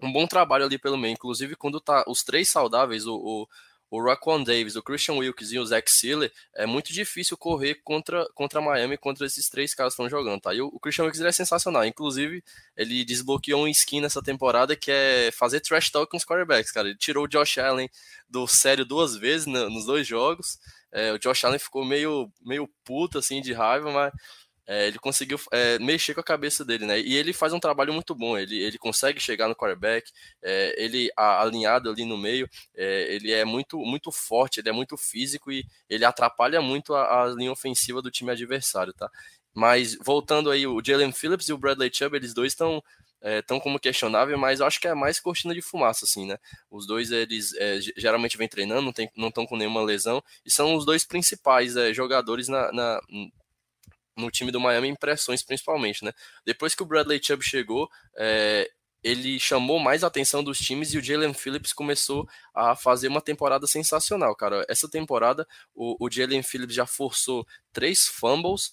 [0.00, 1.12] um bom trabalho ali pelo meio.
[1.12, 3.48] Inclusive, quando tá os três saudáveis, o, o,
[3.90, 8.26] o Raquan Davis, o Christian Wilkes e o Zach Sealer, é muito difícil correr contra,
[8.34, 10.52] contra Miami, contra esses três caras que estão jogando, tá?
[10.52, 11.84] E o, o Christian Wilkes é sensacional.
[11.84, 12.42] Inclusive,
[12.76, 16.88] ele desbloqueou um skin nessa temporada que é fazer trash talk com os quarterbacks, cara.
[16.88, 17.88] Ele tirou o Josh Allen
[18.28, 20.58] do sério duas vezes né, nos dois jogos.
[20.92, 24.12] É, o Josh Allen ficou meio, meio puto, assim, de raiva, mas
[24.66, 26.98] é, ele conseguiu é, mexer com a cabeça dele, né?
[27.00, 28.36] E ele faz um trabalho muito bom.
[28.36, 30.10] Ele, ele consegue chegar no quarterback,
[30.42, 34.72] é, ele a, alinhado ali no meio, é, ele é muito, muito forte, ele é
[34.72, 39.10] muito físico e ele atrapalha muito a, a linha ofensiva do time adversário, tá?
[39.54, 42.82] Mas voltando aí, o Jalen Phillips e o Bradley Chubb, eles dois estão
[43.22, 46.38] estão é, como questionável, mas eu acho que é mais cortina de fumaça, assim, né?
[46.70, 50.84] Os dois, eles é, geralmente vêm treinando, não estão com nenhuma lesão, e são os
[50.84, 53.00] dois principais é, jogadores na, na,
[54.16, 56.12] no time do Miami impressões principalmente, né?
[56.44, 58.70] Depois que o Bradley Chubb chegou, é,
[59.02, 63.20] ele chamou mais a atenção dos times e o Jalen Phillips começou a fazer uma
[63.20, 64.64] temporada sensacional, cara.
[64.68, 68.72] Essa temporada o, o Jalen Phillips já forçou três fumbles,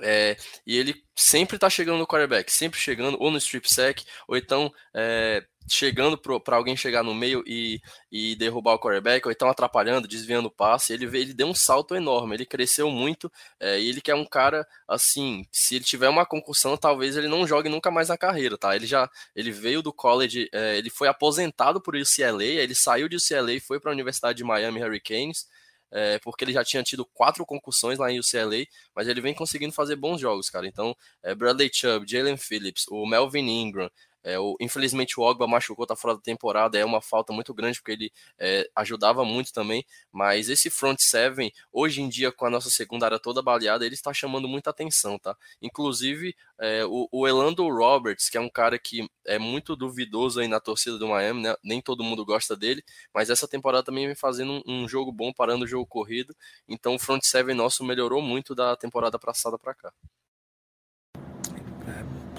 [0.00, 4.36] é, e ele sempre tá chegando no quarterback, sempre chegando ou no strip sack, ou
[4.36, 9.48] então é, chegando para alguém chegar no meio e, e derrubar o quarterback, ou então
[9.48, 10.92] atrapalhando, desviando o passe.
[10.92, 14.24] Ele, ele deu um salto enorme, ele cresceu muito, é, e ele que é um
[14.24, 18.58] cara assim, se ele tiver uma concussão, talvez ele não jogue nunca mais na carreira,
[18.58, 18.74] tá?
[18.76, 23.16] Ele já ele veio do college, é, ele foi aposentado por UCLA, ele saiu de
[23.16, 25.46] UCLA e foi para a Universidade de Miami Hurricanes
[25.94, 29.72] é, porque ele já tinha tido quatro concussões lá em UCLA, mas ele vem conseguindo
[29.72, 30.66] fazer bons jogos, cara.
[30.66, 33.88] Então, é, Bradley Chubb, Jalen Phillips, o Melvin Ingram,
[34.24, 37.78] é, o, infelizmente o Ogba machucou, tá fora da temporada, é uma falta muito grande
[37.78, 42.50] porque ele é, ajudava muito também, mas esse front seven, hoje em dia com a
[42.50, 45.36] nossa secundária toda baleada, ele está chamando muita atenção, tá?
[45.60, 50.48] Inclusive é, o, o, Elando Roberts, que é um cara que é muito duvidoso aí
[50.48, 51.54] na torcida do Miami, né?
[51.62, 52.82] Nem todo mundo gosta dele,
[53.12, 56.34] mas essa temporada também vem fazendo um, um jogo bom, parando o jogo corrido,
[56.66, 59.92] então o front seven nosso melhorou muito da temporada passada para cá.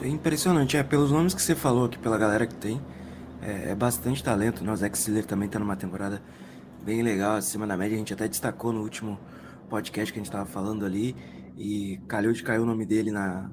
[0.01, 2.81] É impressionante, é, pelos nomes que você falou aqui, pela galera que tem,
[3.41, 4.71] é, é bastante talento, né?
[4.71, 6.21] O Zach Siller também tá numa temporada
[6.83, 9.17] bem legal, acima da média, a gente até destacou no último
[9.69, 11.15] podcast que a gente tava falando ali,
[11.57, 13.49] e calhou de cair o nome dele na,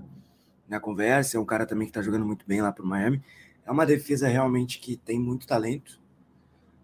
[0.69, 3.23] na conversa, é um cara também que tá jogando muito bem lá pro Miami,
[3.65, 6.01] é uma defesa realmente que tem muito talento,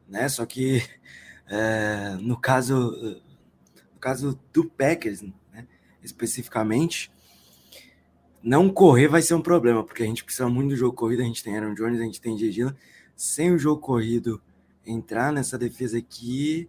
[0.09, 0.83] né, só que
[1.51, 3.21] é, no caso
[3.92, 5.66] no caso do Packers, né,
[6.01, 7.11] especificamente,
[8.42, 11.24] não correr vai ser um problema, porque a gente precisa muito do jogo corrido, a
[11.24, 12.77] gente tem Aaron Jones, a gente tem Gegila.
[13.16, 14.40] Sem o jogo corrido
[14.87, 16.68] entrar nessa defesa aqui,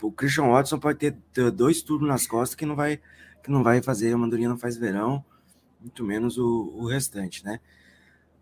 [0.00, 3.00] o Christian Watson pode ter dois turnos nas costas que não vai
[3.42, 5.22] que não vai fazer, a Mandurinha não faz verão,
[5.78, 7.60] muito menos o, o restante, né?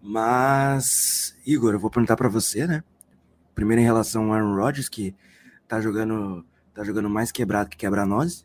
[0.01, 2.85] Mas, Igor, eu vou perguntar para você, né?
[3.53, 5.12] Primeiro em relação ao Aaron Rodgers, que
[5.66, 8.45] tá jogando, tá jogando mais quebrado que quebra-nozes,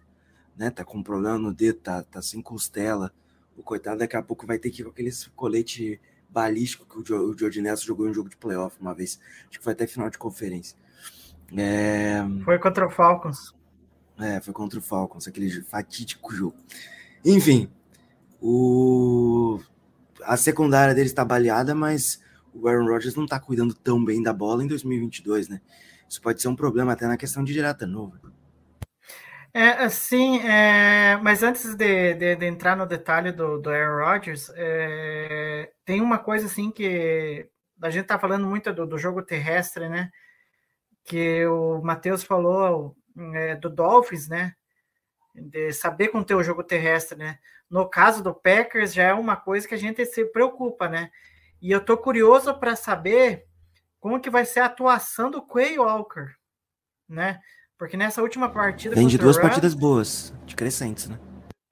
[0.57, 0.71] né?
[0.71, 3.13] Tá com um problema no dedo, tá, tá sem costela,
[3.57, 7.37] o coitado daqui a pouco vai ter que ir com aquele colete balístico que o
[7.37, 9.19] George Nelson jogou em um jogo de playoff uma vez.
[9.49, 10.77] Acho que foi até final de conferência.
[11.55, 12.23] É...
[12.43, 13.55] Foi contra o Falcons.
[14.19, 16.55] É, foi contra o Falcons, aquele fatídico jogo.
[17.23, 17.69] Enfim,
[18.41, 19.59] o...
[20.23, 22.21] a secundária dele está baleada, mas
[22.53, 25.61] o Aaron Rodgers não está cuidando tão bem da bola em 2022, né?
[26.09, 28.19] Isso pode ser um problema até na questão de direta nova.
[29.59, 34.51] É, assim, é, mas antes de, de, de, entrar no detalhe do, do Aaron Rodgers,
[34.53, 37.49] é, tem uma coisa assim que
[37.81, 40.11] a gente tá falando muito do, do jogo terrestre, né?
[41.03, 42.95] Que o Matheus falou
[43.33, 44.53] é, do Dolphins, né?
[45.33, 47.39] De saber conter o jogo terrestre, né?
[47.67, 51.09] No caso do Packers, já é uma coisa que a gente se preocupa, né?
[51.59, 53.47] E eu tô curioso para saber
[53.99, 56.35] como que vai ser a atuação do Quay Walker,
[57.09, 57.41] né?
[57.77, 58.95] Porque nessa última partida.
[58.95, 61.19] Vem de duas partidas boas, de crescentes, né?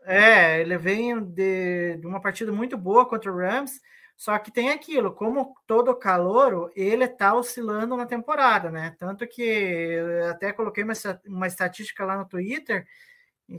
[0.03, 3.81] É, ele vem de, de, uma partida muito boa contra o Rams,
[4.15, 8.95] só que tem aquilo, como todo calouro, ele tá oscilando na temporada, né?
[8.99, 10.93] Tanto que até coloquei uma,
[11.25, 12.85] uma estatística lá no Twitter,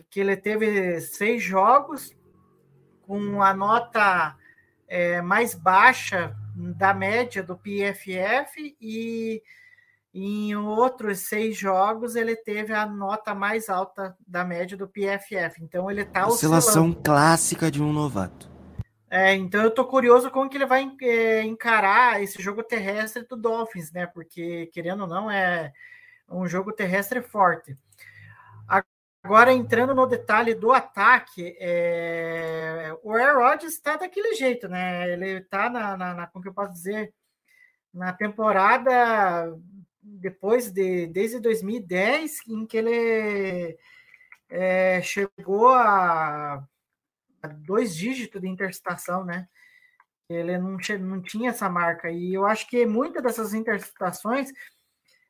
[0.08, 2.16] que ele teve seis jogos
[3.02, 4.36] com a nota
[4.86, 9.42] é, mais baixa da média do PFF e
[10.18, 15.62] em outros seis jogos ele teve a nota mais alta da média do PFF.
[15.62, 18.50] Então ele está oscilação clássica de um novato.
[19.10, 23.36] É, então eu tô curioso como que ele vai é, encarar esse jogo terrestre do
[23.36, 24.06] Dolphins, né?
[24.06, 25.70] Porque querendo ou não é
[26.30, 27.76] um jogo terrestre forte.
[29.22, 32.96] Agora, entrando no detalhe do ataque, é...
[33.02, 35.12] o Aaron Rodgers está daquele jeito, né?
[35.12, 37.12] Ele está na, na, na, como que eu posso dizer,
[37.92, 39.52] na temporada
[40.06, 43.78] depois de desde 2010, em que ele
[44.48, 46.64] é, chegou a,
[47.42, 49.48] a, dois dígitos de interceptação, né?
[50.28, 52.10] Ele não, não tinha essa marca.
[52.10, 54.50] E eu acho que muitas dessas interceptações,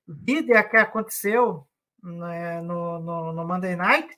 [0.07, 1.67] vida que aconteceu
[2.03, 4.15] né, no, no, no, Monday Night,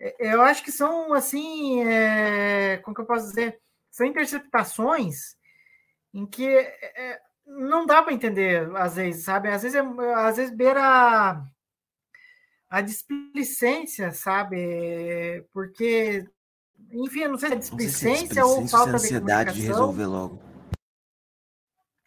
[0.00, 5.36] é, eu acho que são assim, é, como que eu posso dizer, são interceptações
[6.14, 9.48] em que é, não dá para entender às vezes, sabe?
[9.48, 11.42] Às vezes, é, às vezes beira
[12.68, 15.44] a displicência, sabe?
[15.52, 16.26] Porque,
[16.90, 19.66] enfim, eu não sei se é displicência, se é ou falta é ansiedade de, de
[19.66, 20.42] resolver logo.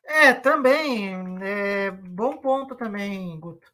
[0.03, 1.13] É, também.
[1.43, 3.67] É, bom ponto também, Guto.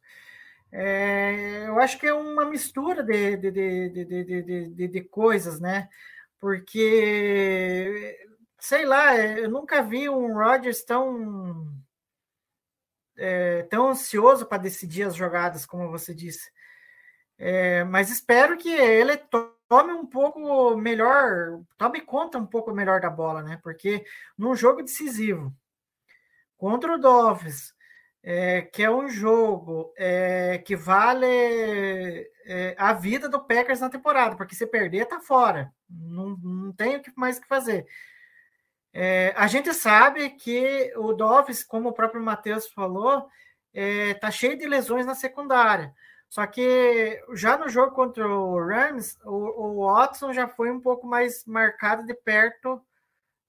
[0.70, 5.88] É, eu acho que é uma mistura de, de, de, de, de coisas, né?
[6.40, 8.18] Porque,
[8.62, 11.66] sei lá, eu nunca vi um Rodgers tão,
[13.16, 16.48] é, tão ansioso para decidir as jogadas, como você disse.
[17.36, 19.16] É, mas espero que ele
[19.68, 23.58] tome um pouco melhor, tome conta um pouco melhor da bola, né?
[23.64, 24.04] Porque
[24.38, 25.52] num jogo decisivo
[26.56, 27.74] contra o Dolphins,
[28.22, 31.26] é, que é um jogo é, que vale
[32.46, 35.72] é, a vida do Packers na temporada, porque se perder, tá fora.
[35.90, 37.86] Não, não tem o mais que fazer.
[38.92, 43.26] É, a gente sabe que o Dolphins, como o próprio Matheus falou,
[43.72, 45.94] é, tá cheio de lesões na secundária.
[46.28, 51.06] Só que já no jogo contra o Rams, o, o Watson já foi um pouco
[51.06, 52.82] mais marcado de perto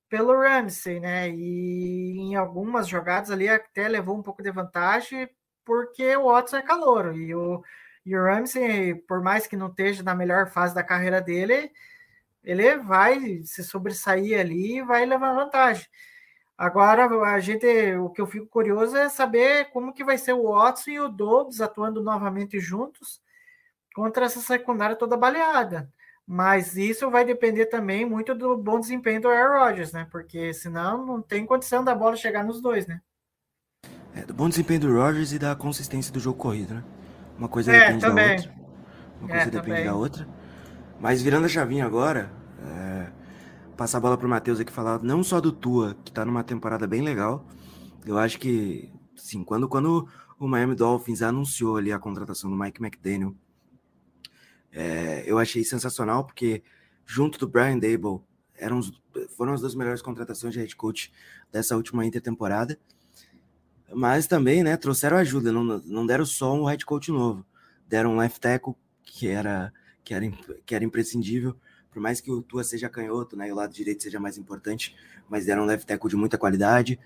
[0.09, 1.29] pelo Ramsey, né?
[1.29, 5.29] E em algumas jogadas ali até levou um pouco de vantagem,
[5.65, 7.15] porque o Watson é calor.
[7.15, 7.63] E o,
[8.05, 11.71] e o Ramsey, por mais que não esteja na melhor fase da carreira dele,
[12.43, 15.85] ele vai se sobressair ali e vai levar vantagem.
[16.57, 17.65] Agora, a gente,
[17.97, 21.09] o que eu fico curioso é saber como que vai ser o Watson e o
[21.09, 23.21] Dobbs atuando novamente juntos
[23.95, 25.89] contra essa secundária toda baleada.
[26.25, 30.07] Mas isso vai depender também muito do bom desempenho do Aaron Rodgers, né?
[30.09, 33.01] Porque senão não tem condição da bola chegar nos dois, né?
[34.15, 36.83] É, do bom desempenho do Rodgers e da consistência do jogo corrido, né?
[37.37, 38.25] Uma coisa é, depende também.
[38.25, 38.55] da outra.
[39.19, 39.85] Uma coisa é, depende também.
[39.85, 40.27] da outra.
[41.03, 42.31] Mas virando a chavinha agora,
[42.65, 43.11] é,
[43.75, 46.87] passar a bola pro Matheus aqui falar não só do Tua, que tá numa temporada
[46.87, 47.45] bem legal.
[48.05, 50.07] Eu acho que, sim, quando, quando
[50.39, 53.35] o Miami Dolphins anunciou ali a contratação do Mike McDaniel
[54.71, 56.63] é, eu achei sensacional, porque
[57.05, 58.21] junto do Brian Dable,
[58.55, 58.79] eram,
[59.35, 61.11] foram as duas melhores contratações de head coach
[61.51, 62.79] dessa última intertemporada.
[63.93, 67.45] Mas também, né, trouxeram ajuda, não, não deram só um head coach novo.
[67.89, 70.29] Deram um left tackle, que era, que era,
[70.65, 71.55] que era imprescindível,
[71.91, 74.95] por mais que o Tua seja canhoto, né, e o lado direito seja mais importante,
[75.29, 76.99] mas deram um left tackle de muita qualidade.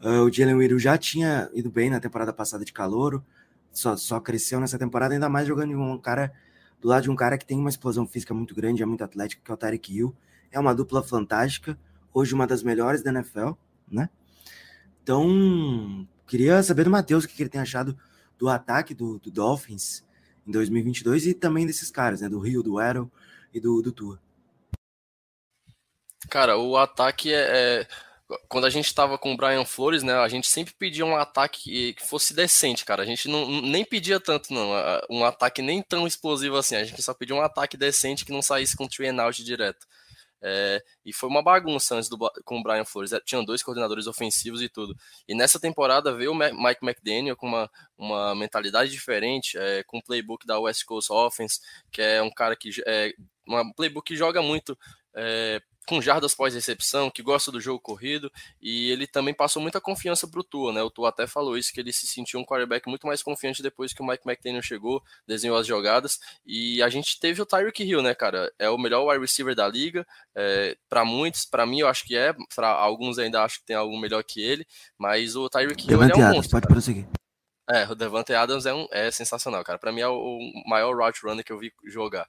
[0.00, 3.24] Uh, o Jalen Widow já tinha ido bem na temporada passada de calouro,
[3.72, 6.32] só, só cresceu nessa temporada, ainda mais jogando um cara
[6.80, 9.42] do lado de um cara que tem uma explosão física muito grande, é muito atlético,
[9.42, 10.14] que é o Tarek Hill.
[10.52, 11.78] É uma dupla fantástica,
[12.12, 13.52] hoje uma das melhores da NFL,
[13.90, 14.08] né?
[15.02, 17.96] Então, queria saber do Matheus o que ele tem achado
[18.38, 20.04] do ataque do, do, Dolphins
[20.46, 22.28] em 2022 e também desses caras, né?
[22.28, 23.10] Do Rio, do Arrow
[23.52, 24.20] e do, do Tua.
[26.28, 27.88] Cara, o ataque é, é
[28.48, 31.92] quando a gente estava com o Brian Flores, né, a gente sempre pedia um ataque
[31.92, 33.02] que fosse decente, cara.
[33.02, 34.70] A gente não, nem pedia tanto, não.
[35.10, 36.76] Um ataque nem tão explosivo assim.
[36.76, 39.86] A gente só pedia um ataque decente que não saísse com and out direto.
[40.46, 43.12] É, e foi uma bagunça antes do, com o Brian Flores.
[43.12, 44.94] É, tinham dois coordenadores ofensivos e tudo.
[45.26, 50.02] E nessa temporada veio o Mike McDaniel com uma, uma mentalidade diferente, é, com o
[50.02, 53.14] playbook da West Coast Offense, que é um cara que é
[53.48, 54.78] um playbook que joga muito
[55.14, 60.26] é, com jardas pós-recepção, que gosta do jogo corrido, e ele também passou muita confiança
[60.26, 60.82] para o Tua, né?
[60.82, 63.92] O Tua até falou isso, que ele se sentiu um quarterback muito mais confiante depois
[63.92, 68.02] que o Mike McDaniel chegou, desenhou as jogadas, e a gente teve o Tyreek Hill,
[68.02, 68.52] né, cara?
[68.58, 72.16] É o melhor wide receiver da liga, é, para muitos, para mim eu acho que
[72.16, 74.66] é, para alguns ainda acho que tem algo melhor que ele,
[74.98, 76.52] mas o Tyreek Hill é um monstro.
[76.52, 77.06] Pode prosseguir.
[77.68, 79.78] É, o Devante Adams é, um, é sensacional, cara.
[79.78, 82.28] Para mim é o maior route runner que eu vi jogar.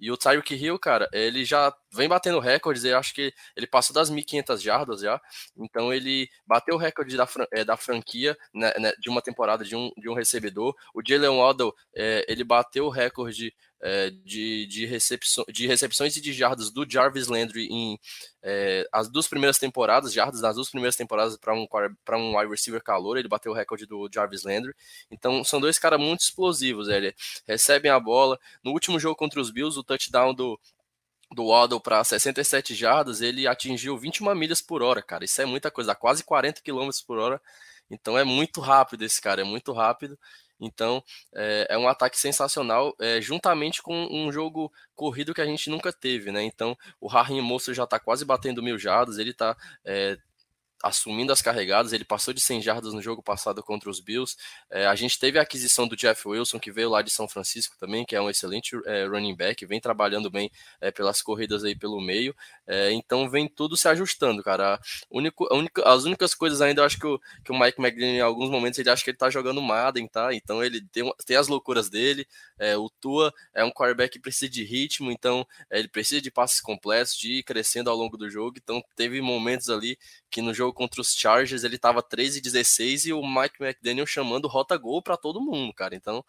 [0.00, 3.94] E o Tyreek Hill, cara, ele já vem batendo recordes, eu acho que ele passou
[3.94, 5.20] das 1.500 jardas já,
[5.56, 9.76] então ele bateu o recorde da, é, da franquia né, né, de uma temporada de
[9.76, 10.74] um, de um recebedor.
[10.94, 16.20] O Jalen Waddle, é, ele bateu o recorde é, de, de, recepção, de recepções e
[16.20, 17.98] de jardas do Jarvis Landry em
[18.42, 21.66] é, as duas primeiras temporadas, jardas nas duas primeiras temporadas para um,
[22.18, 24.74] um wide receiver calor, ele bateu o recorde do Jarvis Landry.
[25.10, 27.14] Então são dois caras muito explosivos, ele
[27.46, 28.38] recebem a bola.
[28.62, 30.58] No último jogo contra os Bills, o touchdown do
[31.32, 35.24] do Waddle para 67 jardas, ele atingiu 21 milhas por hora, cara.
[35.24, 37.40] Isso é muita coisa, quase 40 km por hora.
[37.90, 40.18] Então é muito rápido esse cara, é muito rápido.
[40.60, 41.02] Então,
[41.34, 45.92] é, é um ataque sensacional, é, juntamente com um jogo corrido que a gente nunca
[45.92, 46.42] teve, né?
[46.42, 50.18] Então, o Raheem Monster já está quase batendo mil jardas, ele está é,
[50.82, 54.36] assumindo as carregadas, ele passou de 100 jardas no jogo passado contra os Bills.
[54.70, 57.76] É, a gente teve a aquisição do Jeff Wilson, que veio lá de São Francisco
[57.78, 60.50] também, que é um excelente é, running back, vem trabalhando bem
[60.80, 62.34] é, pelas corridas aí pelo meio.
[62.66, 64.80] É, então vem tudo se ajustando, cara.
[65.10, 68.20] Único, única, as únicas coisas ainda, eu acho que o, que o Mike McGlynn, em
[68.20, 70.34] alguns momentos, ele acha que ele tá jogando Madden, tá?
[70.34, 72.26] Então ele tem, tem as loucuras dele.
[72.58, 76.30] É, o Tua é um quarterback que precisa de ritmo, então é, ele precisa de
[76.30, 78.56] passes completos, de ir crescendo ao longo do jogo.
[78.56, 79.98] Então teve momentos ali
[80.30, 84.48] que no jogo contra os Chargers ele tava 13 16 e o Mike McDaniel chamando
[84.48, 85.94] rota gol para todo mundo, cara.
[85.94, 86.24] Então,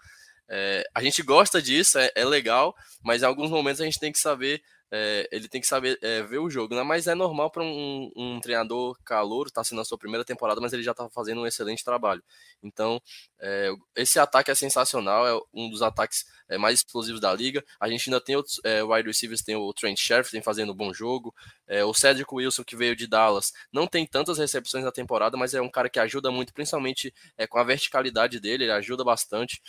[0.49, 4.12] é, a gente gosta disso, é, é, legal, mas em alguns momentos a gente tem
[4.12, 4.62] que saber
[4.92, 6.84] é, ele tem que saber é, ver o jogo, né?
[6.84, 10.74] mas é normal para um, um, treinador calor, está sendo a sua primeira temporada, mas
[10.74, 12.22] ele já está fazendo um excelente trabalho.
[12.62, 13.02] Então,
[13.39, 17.64] é, esse ataque é sensacional, é um dos ataques é, mais explosivos da liga.
[17.80, 19.98] A gente ainda tem outros é, wide receivers, tem o Trent
[20.30, 21.34] tem fazendo um bom jogo.
[21.66, 25.54] É, o Cedric Wilson, que veio de Dallas, não tem tantas recepções na temporada, mas
[25.54, 27.14] é um cara que ajuda muito, principalmente
[27.50, 29.62] com a verticalidade dele, ele ajuda bastante.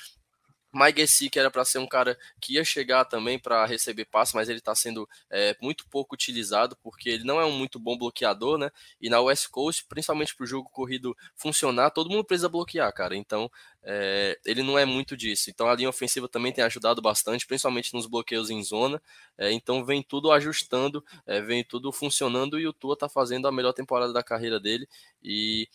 [0.73, 4.35] Mike Gessi, que era para ser um cara que ia chegar também para receber passe,
[4.35, 7.97] mas ele está sendo é, muito pouco utilizado, porque ele não é um muito bom
[7.97, 8.71] bloqueador, né?
[9.01, 13.17] E na West Coast, principalmente para o jogo corrido funcionar, todo mundo precisa bloquear, cara.
[13.17, 13.51] Então,
[13.85, 15.51] é, ele não é muito disso.
[15.51, 19.03] Então, a linha ofensiva também tem ajudado bastante, principalmente nos bloqueios em zona.
[19.37, 23.53] É, então, vem tudo ajustando, é, vem tudo funcionando e o Tua está fazendo a
[23.53, 24.89] melhor temporada da carreira dele.
[25.23, 25.69] E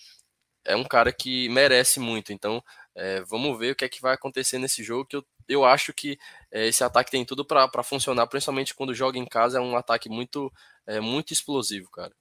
[0.68, 2.32] é um cara que merece muito.
[2.32, 2.62] Então,
[2.94, 5.94] é, vamos ver o que é que vai acontecer nesse jogo, que eu, eu acho
[5.94, 6.20] que
[6.52, 10.10] é, esse ataque tem tudo para funcionar, principalmente quando joga em casa, é um ataque
[10.10, 10.52] muito,
[10.86, 12.12] é, muito explosivo, cara.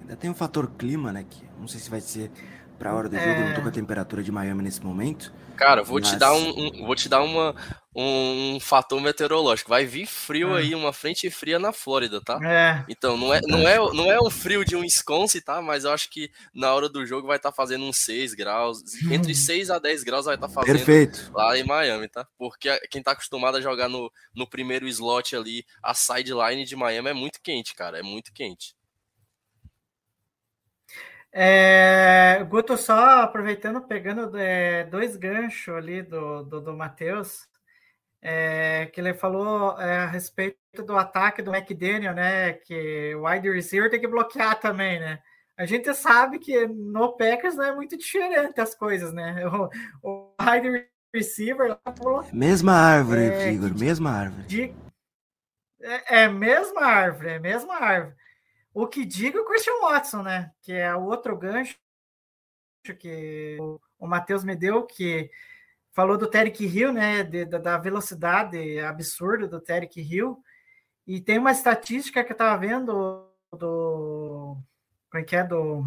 [0.00, 1.24] Ainda tem um fator clima, né?
[1.28, 2.32] Que não sei se vai ser
[2.80, 3.48] para a hora do jogo, é...
[3.48, 5.30] não tô com a temperatura de Miami nesse momento.
[5.54, 6.08] Cara, vou mas...
[6.08, 7.54] te dar um, um, vou te dar uma
[7.94, 9.68] um, um, fator meteorológico.
[9.68, 10.60] Vai vir frio é.
[10.60, 12.38] aí, uma frente fria na Flórida, tá?
[12.42, 12.82] É.
[12.88, 15.60] Então não é não é não é um frio de um Wisconsin, tá?
[15.60, 18.78] Mas eu acho que na hora do jogo vai estar tá fazendo uns 6 graus,
[19.04, 19.12] hum.
[19.12, 21.30] entre 6 a 10 graus vai estar tá fazendo Perfeito.
[21.34, 22.26] lá em Miami, tá?
[22.38, 27.10] Porque quem tá acostumado a jogar no, no primeiro slot ali, a sideline de Miami
[27.10, 28.74] é muito quente, cara, é muito quente.
[31.32, 37.48] É, Guto, só aproveitando, pegando é, dois ganchos ali do, do, do Matheus,
[38.20, 42.54] é, que ele falou é, a respeito do ataque do McDaniel, né?
[42.54, 45.20] Que o wide receiver tem que bloquear também, né?
[45.56, 49.44] A gente sabe que no Packers não é muito diferente as coisas, né?
[50.02, 54.46] O, o wide receiver falou, Mesma árvore, é, Igor, mesma árvore.
[54.46, 54.74] De,
[55.82, 58.16] é, é mesma árvore, é mesma árvore.
[58.72, 60.52] O que diga o Christian Watson, né?
[60.62, 61.76] Que é o outro gancho
[62.98, 63.58] que
[63.98, 65.30] o, Matheus me deu, que
[65.92, 67.22] falou do Terek Hill, né?
[67.22, 70.38] De, da velocidade absurda do Terek Hill.
[71.06, 74.56] E tem uma estatística que eu estava vendo do.
[75.10, 75.44] Como é que é?
[75.44, 75.84] Do,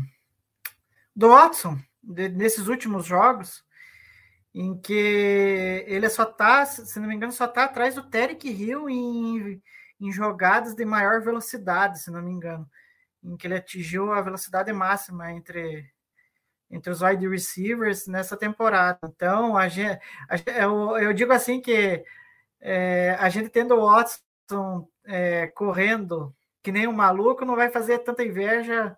[1.15, 3.63] do Watson, de, nesses últimos jogos,
[4.53, 8.89] em que ele só tá, se não me engano, só tá atrás do Terek Hill
[8.89, 9.61] em
[9.99, 12.69] em jogadas de maior velocidade, se não me engano,
[13.23, 15.89] em que ele atingiu a velocidade máxima entre,
[16.69, 18.99] entre os wide receivers nessa temporada.
[19.05, 22.03] Então, a gente, a, eu, eu digo assim que
[22.59, 27.99] é, a gente tendo o Watson é, correndo que nem um maluco não vai fazer
[27.99, 28.97] tanta inveja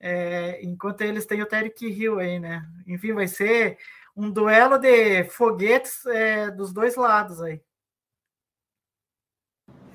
[0.00, 2.66] é, enquanto eles têm o Terry Hill aí, né?
[2.86, 3.78] Enfim, vai ser
[4.16, 7.60] um duelo de foguetes é, dos dois lados aí.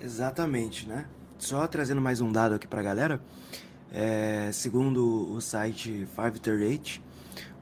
[0.04, 1.06] Exatamente, né?
[1.38, 3.22] Só trazendo mais um dado aqui para a galera,
[3.92, 7.02] é, segundo o site 538,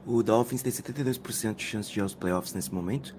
[0.06, 3.14] o Dolphins tem 72% de chance de ir aos playoffs nesse momento.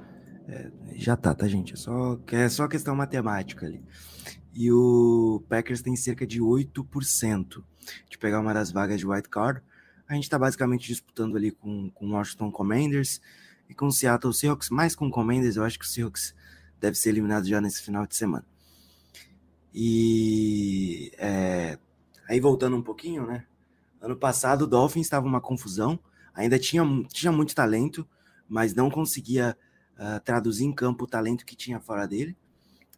[0.47, 1.73] É, já tá, tá, gente?
[1.73, 3.83] É só, é só questão matemática ali.
[4.53, 7.63] E o Packers tem cerca de 8%
[8.09, 9.61] de pegar uma das vagas de white card.
[10.07, 13.21] A gente tá basicamente disputando ali com o Washington Commanders
[13.69, 15.57] e com o Seattle Seahawks, mais com o Commanders.
[15.57, 16.33] Eu acho que o Seahawks
[16.79, 18.45] deve ser eliminado já nesse final de semana.
[19.73, 21.77] E é,
[22.27, 23.45] aí voltando um pouquinho, né?
[24.01, 25.99] Ano passado o Dolphins estava uma confusão,
[26.33, 28.07] ainda tinha, tinha muito talento,
[28.49, 29.57] mas não conseguia
[29.93, 32.35] uh, traduzir em campo o talento que tinha fora dele.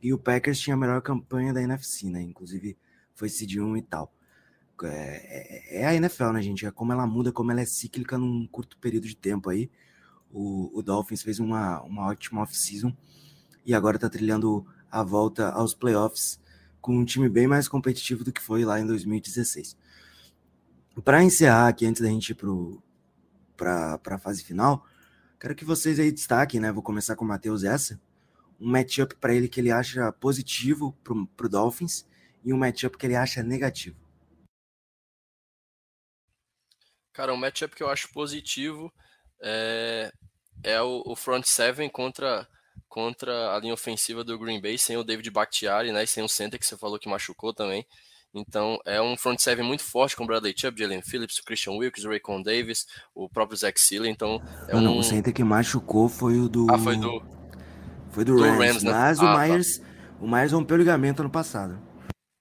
[0.01, 2.21] E o Packers tinha a melhor campanha da NFC, né?
[2.21, 2.77] Inclusive
[3.13, 4.13] foi seed 1 e tal.
[4.83, 6.65] É, é, é, a NFL, né, gente?
[6.65, 9.69] É como ela muda, como ela é cíclica num curto período de tempo aí.
[10.31, 12.95] O, o Dolphins fez uma, uma ótima off-season
[13.65, 16.39] e agora tá trilhando a volta aos playoffs
[16.83, 19.77] com um time bem mais competitivo do que foi lá em 2016.
[21.01, 22.37] Para encerrar aqui, antes da gente ir
[23.55, 24.85] para a fase final,
[25.39, 26.73] quero que vocês aí destaquem, né?
[26.73, 27.99] Vou começar com o Matheus essa.
[28.59, 30.91] Um matchup para ele que ele acha positivo
[31.37, 32.05] para o Dolphins
[32.43, 33.95] e um matchup que ele acha negativo.
[37.13, 38.91] Cara, um matchup que eu acho positivo
[39.41, 40.11] é,
[40.61, 42.45] é o, o front seven contra
[42.93, 46.29] contra a linha ofensiva do Green Bay, sem o David Bakhtiari, né, e sem o
[46.29, 47.83] center que você falou que machucou também.
[48.31, 51.73] Então, é um front seven muito forte com o Bradley Chubb, Jalen Phillips, o Christian
[51.73, 52.85] Wilkes, o Raycon Davis,
[53.15, 54.11] o próprio Zach Sealer.
[54.11, 54.99] Então, é um...
[54.99, 56.67] o center que machucou foi o do...
[56.69, 57.23] Ah, foi do...
[58.11, 58.91] Foi do, do Rams, Rams né?
[58.91, 59.39] mas ah, o tá.
[59.39, 59.77] Myers...
[59.79, 59.85] Tá.
[60.21, 61.81] O Myers rompeu o ligamento ano passado.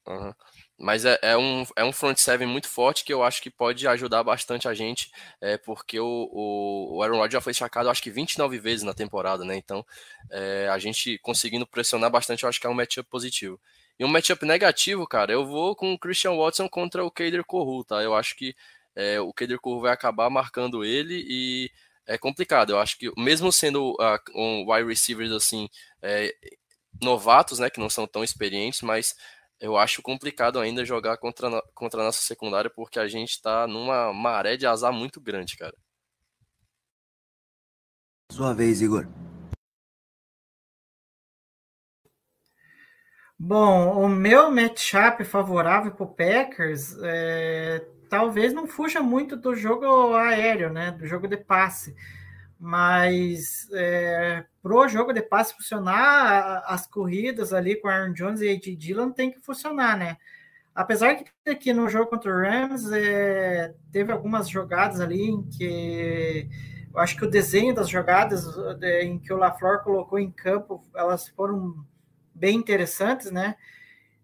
[0.07, 0.32] Uhum.
[0.78, 3.86] Mas é, é, um, é um front seven muito forte que eu acho que pode
[3.86, 8.11] ajudar bastante a gente, é, porque o, o, Aaron Rodgers já foi sacado acho que
[8.11, 9.57] 29 vezes na temporada, né?
[9.57, 9.86] Então
[10.30, 13.61] é, a gente conseguindo pressionar bastante, eu acho que é um matchup positivo.
[13.98, 17.84] E um matchup negativo, cara, eu vou com o Christian Watson contra o Kader Corru,
[17.84, 18.03] tá?
[18.03, 18.55] Eu acho que
[18.96, 21.70] é, o Kader Corru vai acabar marcando ele e
[22.07, 22.70] é complicado.
[22.70, 25.68] Eu acho que mesmo sendo uh, um wide receivers assim,
[27.00, 29.14] novatos, né, que não são tão experientes, mas
[29.62, 34.12] eu acho complicado ainda jogar contra, contra a nossa secundária, porque a gente tá numa
[34.12, 35.74] maré de azar muito grande, cara.
[38.32, 39.06] Sua vez, Igor.
[43.38, 50.14] Bom, o meu matchup favorável para o Packers é, talvez não fuja muito do jogo
[50.14, 50.90] aéreo, né?
[50.90, 51.94] Do jogo de passe.
[52.64, 58.76] Mas é, pro jogo de passe funcionar, as corridas ali com Aaron Jones e A.J.
[58.76, 60.16] Dillon tem que funcionar, né?
[60.72, 66.48] Apesar que aqui no jogo contra o Rams é, teve algumas jogadas ali em que
[66.94, 68.46] eu acho que o desenho das jogadas
[68.80, 71.84] é, em que o LaFleur colocou em campo, elas foram
[72.32, 73.56] bem interessantes, né?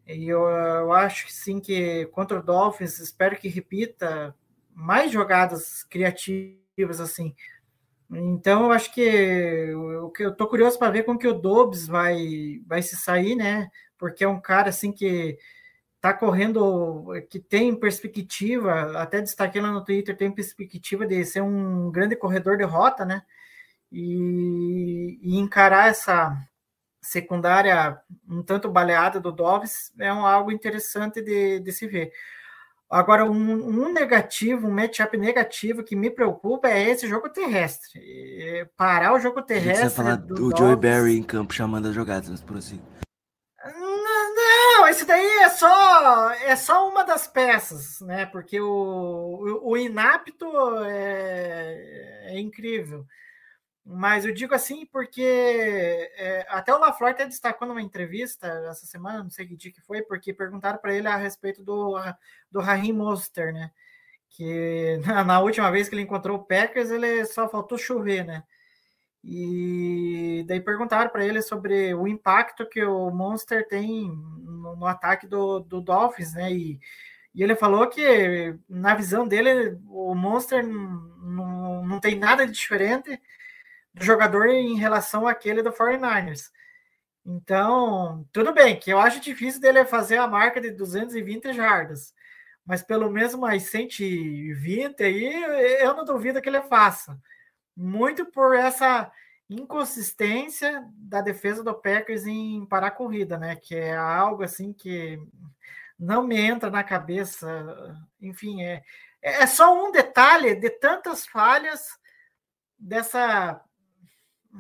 [0.07, 4.32] E eu, eu acho que sim que contra o Dolphins, espero que repita
[4.72, 7.34] mais jogadas criativas assim
[8.11, 9.73] então, eu acho que
[10.17, 13.71] que eu tô curioso para ver como que o Dobbs vai, vai se sair, né?
[13.99, 15.39] Porque é um cara assim que
[16.01, 21.91] tá correndo, que tem perspectiva, até destaquei lá no Twitter, tem perspectiva de ser um
[21.93, 23.23] grande corredor de rota, né?
[23.93, 26.37] E, e encarar essa
[27.03, 27.99] secundária
[28.29, 32.13] um tanto baleada do Dobbs é um, algo interessante de, de se ver.
[32.91, 38.01] Agora, um, um, negativo, um matchup negativo que me preocupa é esse jogo terrestre.
[38.78, 39.91] Parar o jogo terrestre.
[39.91, 42.80] Você falar do, do Joey Barry em campo chamando as jogadas, mas por assim.
[43.62, 48.24] Não, não, esse daí é só é só uma das peças, né?
[48.24, 50.47] Porque o, o, o inapto
[50.86, 53.05] é, é incrível.
[53.91, 55.22] Mas eu digo assim porque
[56.18, 59.80] é, até o LaFleur até destacou numa entrevista essa semana, não sei que dia que
[59.80, 61.97] foi, porque perguntaram para ele a respeito do,
[62.53, 63.70] do Raheem Monster, né?
[64.28, 68.45] Que na, na, última vez que ele encontrou o Packers, ele só faltou chover, né?
[69.24, 75.26] E daí perguntaram para ele sobre o impacto que o Monster tem no, no ataque
[75.26, 76.53] do, do Dolphins, né?
[76.53, 76.78] E,
[77.34, 83.18] e ele falou que, na visão dele, o Monster não, não tem nada de diferente
[83.99, 86.51] do jogador em relação àquele do 49ers.
[87.25, 92.15] Então, tudo bem, que eu acho difícil dele fazer a marca de 220 jardas,
[92.65, 95.35] mas pelo menos mais 120 aí,
[95.83, 97.21] eu não duvido que ele faça.
[97.77, 99.13] Muito por essa
[99.49, 103.57] inconsistência da defesa do Packers em parar a corrida, né?
[103.57, 105.19] Que é algo assim que
[105.99, 107.97] não me entra na cabeça.
[108.21, 108.83] Enfim, é,
[109.23, 111.99] é só um detalhe de tantas falhas
[112.79, 113.61] dessa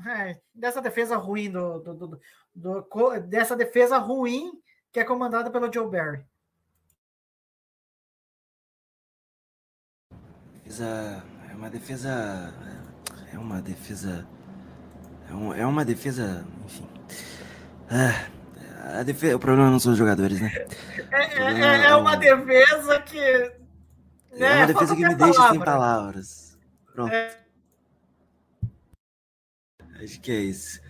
[0.06, 2.20] é, dessa defesa ruim do, do, do,
[2.54, 4.52] do, dessa defesa ruim
[4.92, 6.24] que é comandada pelo Joe Barry.
[10.54, 12.54] Defesa, é uma defesa
[13.32, 14.26] é uma defesa
[15.28, 16.86] é, um, é uma defesa enfim
[17.90, 20.52] é, a defesa, o problema não são os jogadores, né?
[21.10, 23.20] É, é, é, é uma defesa que.
[24.32, 26.58] Né, é uma defesa que me deixa sem palavras.
[26.94, 27.12] Pronto.
[30.02, 30.80] Acho que é isso.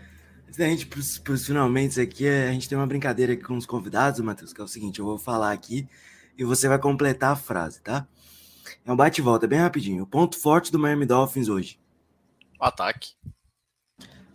[0.47, 3.67] Antes da gente pros, pros finalmente aqui, a gente tem uma brincadeira aqui com os
[3.67, 5.89] convidados, Matheus, que é o seguinte, eu vou falar aqui
[6.37, 8.07] e você vai completar a frase, tá?
[8.85, 10.05] É um bate e volta, bem rapidinho.
[10.05, 11.81] O ponto forte do Miami Dolphins hoje.
[12.61, 13.15] Ataque.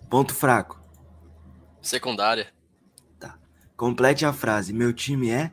[0.09, 0.79] Ponto fraco.
[1.81, 2.53] Secundária.
[3.19, 3.37] Tá.
[3.75, 4.73] Complete a frase.
[4.73, 5.51] Meu time é.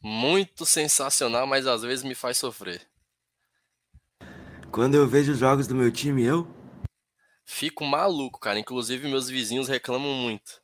[0.00, 2.86] Muito sensacional, mas às vezes me faz sofrer.
[4.70, 6.55] Quando eu vejo os jogos do meu time, eu.
[7.46, 8.58] Fico maluco, cara.
[8.58, 10.60] Inclusive, meus vizinhos reclamam muito.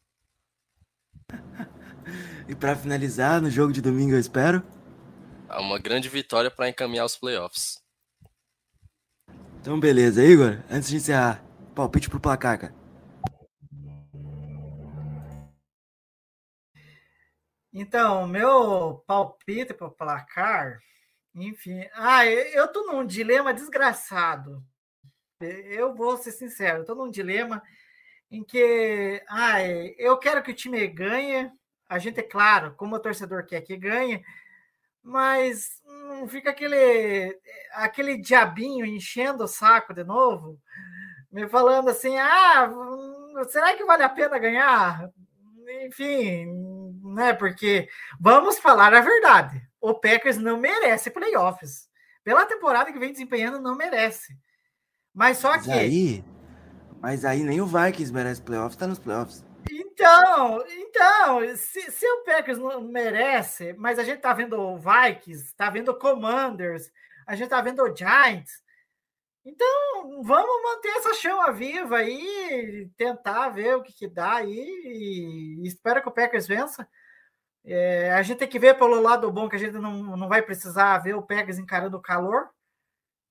[2.48, 4.62] E para finalizar, no jogo de domingo, eu espero.
[5.48, 7.80] É uma grande vitória para encaminhar os playoffs.
[9.60, 10.60] Então, beleza, Igor.
[10.68, 11.42] Antes de encerrar,
[11.74, 12.74] palpite pro placar, cara.
[17.72, 20.80] Então, meu palpite para o placar,
[21.34, 21.88] enfim.
[21.94, 24.62] Ah, eu tô num dilema desgraçado.
[25.46, 27.62] Eu vou ser sincero, tô num dilema
[28.30, 29.62] em que ah,
[29.98, 31.50] eu quero que o time ganhe.
[31.88, 34.24] A gente, é claro, como o torcedor quer que ganhe,
[35.02, 37.38] mas não fica aquele,
[37.72, 40.58] aquele diabinho enchendo o saco de novo,
[41.30, 42.70] me falando assim: ah,
[43.48, 45.10] será que vale a pena ganhar?
[45.86, 46.46] Enfim,
[47.14, 47.34] né?
[47.34, 47.88] Porque
[48.20, 51.90] vamos falar a verdade: o Packers não merece playoffs.
[52.24, 54.36] Pela temporada que vem desempenhando, não merece.
[55.14, 55.72] Mas só Mas que.
[55.72, 56.24] aí,
[57.00, 59.44] mas aí nem o Vikings merece playoffs, tá nos playoffs.
[59.70, 65.54] Então, então, se, se o Packers não merece, mas a gente tá vendo o Vikings,
[65.54, 66.90] tá vendo o Commanders,
[67.26, 68.62] a gente tá vendo o Giants.
[69.44, 75.66] Então, vamos manter essa chama viva aí, tentar ver o que, que dá aí e
[75.66, 76.88] espero que o Packers vença.
[77.64, 80.42] É, a gente tem que ver pelo lado bom que a gente não, não vai
[80.42, 82.48] precisar ver o Packers encarando o calor,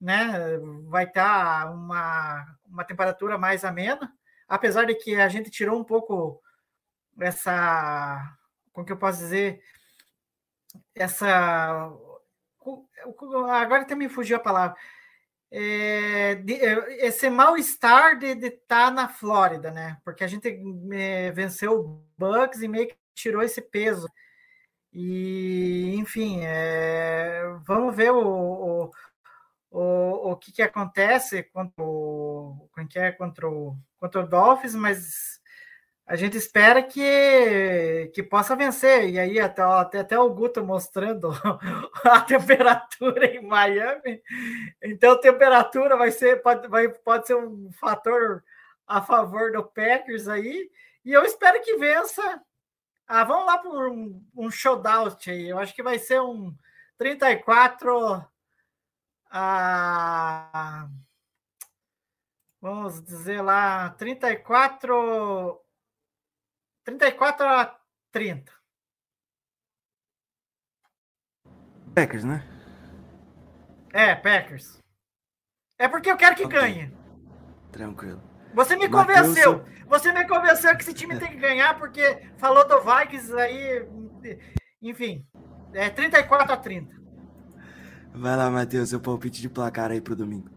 [0.02, 0.58] né?
[0.88, 4.12] Vai estar tá uma, uma temperatura mais amena
[4.52, 6.42] apesar de que a gente tirou um pouco
[7.22, 8.38] essa,
[8.74, 9.62] como que eu posso dizer,
[10.94, 11.90] essa,
[13.50, 14.76] agora até me fugiu a palavra,
[15.50, 19.98] é, de, é, esse mal-estar de estar tá na Flórida, né?
[20.04, 20.48] Porque a gente
[20.92, 24.10] é, venceu o Bucks e meio que tirou esse peso.
[24.94, 28.92] E, enfim, é, vamos ver o, o,
[29.72, 35.40] o, o que, que acontece contra o, que é, contra, o, contra o Dolphins, mas
[36.06, 39.10] a gente espera que, que possa vencer.
[39.10, 41.30] E aí, até, até, até o Guto mostrando
[42.04, 44.22] a temperatura em Miami.
[44.84, 48.44] Então, temperatura vai ser, pode, vai, pode ser um fator
[48.86, 50.70] a favor do Packers aí.
[51.06, 52.42] E eu espero que vença.
[53.08, 55.50] Ah, vamos lá por um, um showdown aí.
[55.50, 56.54] Eu acho que vai ser um
[56.98, 58.22] 34
[59.32, 60.90] a
[62.60, 65.60] vamos dizer lá 34
[66.84, 67.80] 34 a
[68.12, 68.52] 30.
[71.96, 72.44] Packers, né?
[73.94, 74.80] É, Packers.
[75.78, 76.60] É porque eu quero que okay.
[76.60, 76.98] ganhe.
[77.72, 78.22] Tranquilo.
[78.54, 79.66] Você me convenceu.
[79.88, 83.88] Você me convenceu que esse time tem que ganhar porque falou do Vikings aí,
[84.82, 85.26] enfim,
[85.74, 87.01] é 34 a 30.
[88.14, 90.50] Vai lá, Matheus, seu palpite de placar aí pro domingo.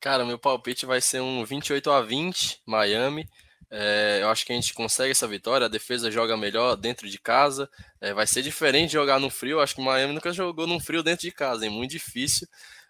[0.00, 3.28] Cara, meu palpite vai ser um 28 a 20, Miami.
[3.70, 5.66] É, eu acho que a gente consegue essa vitória.
[5.66, 7.68] A defesa joga melhor dentro de casa.
[8.00, 9.60] É, vai ser diferente jogar no frio.
[9.60, 12.46] Acho que Miami nunca jogou no frio dentro de casa, é muito difícil.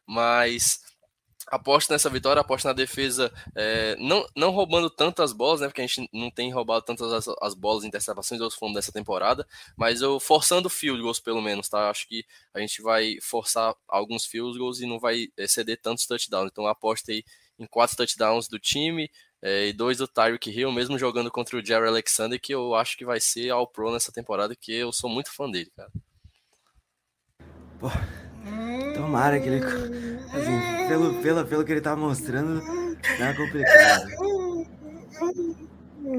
[0.07, 0.81] Mas
[1.47, 5.69] aposto nessa vitória, aposto na defesa, é, não, não roubando tantas bolas, né?
[5.69, 9.47] Porque a gente não tem roubado tantas as, as bolas interceptações aos fundos dessa temporada,
[9.77, 11.89] mas eu forçando field goals pelo menos, tá?
[11.89, 16.51] Acho que a gente vai forçar alguns field goals e não vai exceder tantos touchdowns.
[16.51, 17.25] Então aposto aí
[17.59, 21.65] em quatro touchdowns do time é, e dois do Tyreek Hill, mesmo jogando contra o
[21.65, 25.09] Jerry Alexander, que eu acho que vai ser all pro nessa temporada, que eu sou
[25.09, 25.91] muito fã dele, cara.
[27.79, 27.89] Pô,
[28.95, 29.61] tomara que ele
[30.37, 32.61] Assim, pelo, pelo, pelo que ele tá mostrando,
[33.19, 34.11] tá complicado.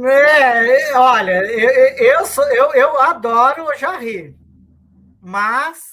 [0.06, 4.36] É, olha, eu, eu, sou, eu, eu adoro o Jarry,
[5.22, 5.92] mas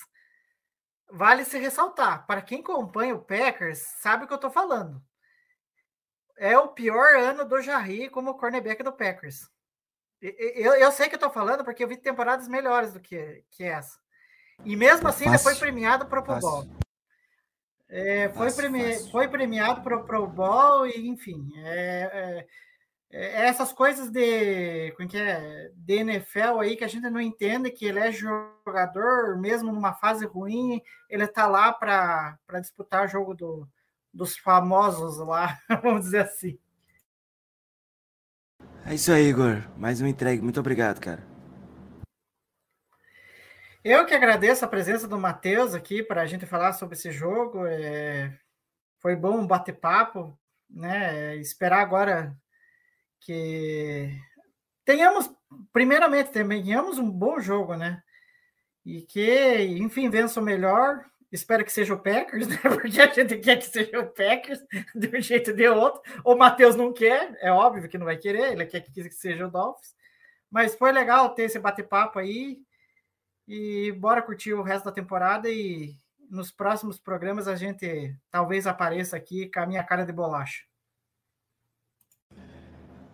[1.10, 5.02] vale se ressaltar, para quem acompanha o Packers, sabe o que eu tô falando.
[6.36, 9.48] É o pior ano do Jarry como cornerback do Packers.
[10.20, 13.62] Eu, eu sei que eu tô falando porque eu vi temporadas melhores do que, que
[13.62, 14.03] essa.
[14.64, 16.66] E mesmo assim, ele foi premiado para o Pro Bowl.
[17.88, 19.10] É, foi, fácil, premi fácil.
[19.10, 21.52] foi premiado para o Pro Bowl, e enfim.
[21.56, 22.46] É, é,
[23.16, 27.70] é, essas coisas de, como que é, de NFL aí que a gente não entende
[27.70, 33.34] que ele é jogador, mesmo numa fase ruim, ele está lá para disputar o jogo
[33.34, 33.68] do,
[34.12, 36.58] dos famosos lá, vamos dizer assim.
[38.86, 39.62] É isso aí, Igor.
[39.78, 40.42] Mais uma entregue.
[40.42, 41.33] Muito obrigado, cara.
[43.84, 47.66] Eu que agradeço a presença do Matheus aqui para a gente falar sobre esse jogo.
[47.66, 48.34] É...
[48.98, 51.36] Foi bom bater papo, né?
[51.36, 52.34] Esperar agora
[53.20, 54.08] que
[54.86, 55.30] tenhamos,
[55.70, 58.02] primeiramente, tenhamos um bom jogo, né?
[58.86, 61.04] E que, enfim, vença o melhor.
[61.30, 62.56] Espero que seja o Packers, né?
[62.62, 64.60] Porque a gente quer que seja o Packers,
[64.94, 66.00] de um jeito ou de outro.
[66.24, 69.50] O Matheus não quer, é óbvio que não vai querer, ele quer que seja o
[69.50, 69.94] Dolphins.
[70.50, 72.64] Mas foi legal ter esse bate-papo aí.
[73.46, 75.96] E bora curtir o resto da temporada e
[76.30, 80.62] nos próximos programas a gente talvez apareça aqui com a minha cara de bolacha.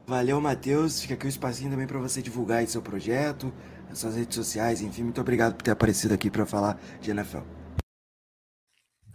[0.06, 1.00] Valeu, Matheus.
[1.00, 3.52] Fica aqui o um espacinho também para você divulgar aí seu projeto,
[3.90, 5.04] as suas redes sociais, enfim.
[5.04, 7.42] Muito obrigado por ter aparecido aqui para falar de NFL.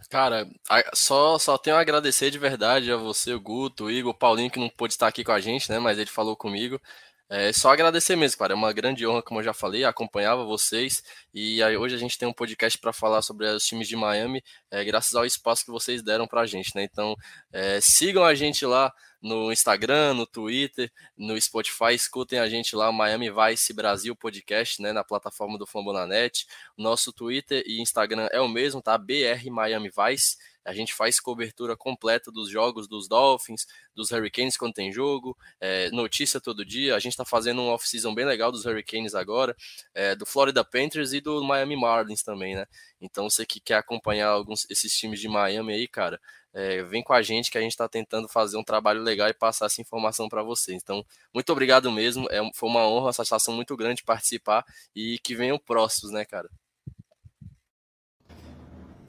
[0.08, 0.46] Cara,
[0.94, 4.50] só, só tenho a agradecer de verdade a você, o Guto, o Igor, o Paulinho,
[4.50, 5.78] que não pôde estar aqui com a gente, né?
[5.78, 6.80] Mas ele falou comigo.
[7.28, 8.52] É só agradecer mesmo, cara.
[8.52, 11.02] É uma grande honra, como eu já falei, acompanhava vocês.
[11.34, 14.42] E aí, hoje a gente tem um podcast para falar sobre os times de Miami,
[14.70, 16.84] é, graças ao espaço que vocês deram para a gente, né?
[16.84, 17.16] Então,
[17.52, 22.92] é, sigam a gente lá no Instagram, no Twitter, no Spotify, escutem a gente lá,
[22.92, 24.92] Miami Vice Brasil Podcast, né?
[24.92, 26.46] Na plataforma do Fambonanet.
[26.78, 28.96] Nosso Twitter e Instagram é o mesmo, tá?
[28.96, 30.36] BR Miami Vice.
[30.66, 35.90] A gente faz cobertura completa dos jogos dos Dolphins, dos Hurricanes quando tem jogo, é,
[35.90, 36.96] notícia todo dia.
[36.96, 39.56] A gente está fazendo um off-season bem legal dos Hurricanes agora,
[39.94, 42.66] é, do Florida Panthers e do Miami Marlins também, né?
[43.00, 46.20] Então você que quer acompanhar alguns esses times de Miami aí, cara,
[46.52, 49.34] é, vem com a gente que a gente está tentando fazer um trabalho legal e
[49.34, 50.80] passar essa informação para vocês.
[50.82, 52.26] Então, muito obrigado mesmo.
[52.30, 54.64] É, foi uma honra, uma satisfação muito grande participar
[54.94, 56.48] e que venham próximos, né, cara?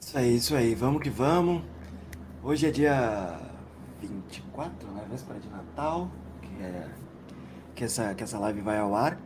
[0.00, 0.74] Isso aí, isso aí.
[0.74, 1.62] Vamos que vamos.
[2.42, 3.38] Hoje é dia
[4.00, 5.06] 24, né?
[5.10, 6.88] Véspera de Natal, que, é,
[7.74, 9.20] que, essa, que essa live vai ao ar.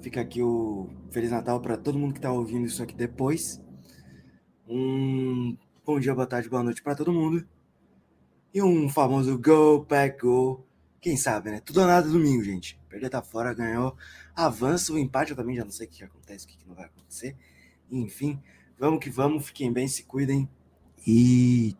[0.00, 3.60] Fica aqui o Feliz Natal para todo mundo que está ouvindo isso aqui depois.
[4.68, 7.46] Um bom dia, boa tarde, boa noite para todo mundo.
[8.54, 10.64] E um famoso Go Pack Go.
[11.00, 11.60] Quem sabe, né?
[11.60, 12.78] Tudo ou nada domingo, gente.
[12.88, 13.96] Perder tá fora, ganhou.
[14.36, 16.84] Avança o empate, eu também já não sei o que acontece, o que não vai
[16.84, 17.36] acontecer.
[17.90, 18.40] Enfim.
[18.82, 20.48] Vamos que vamos, fiquem bem, se cuidem.
[21.06, 21.76] E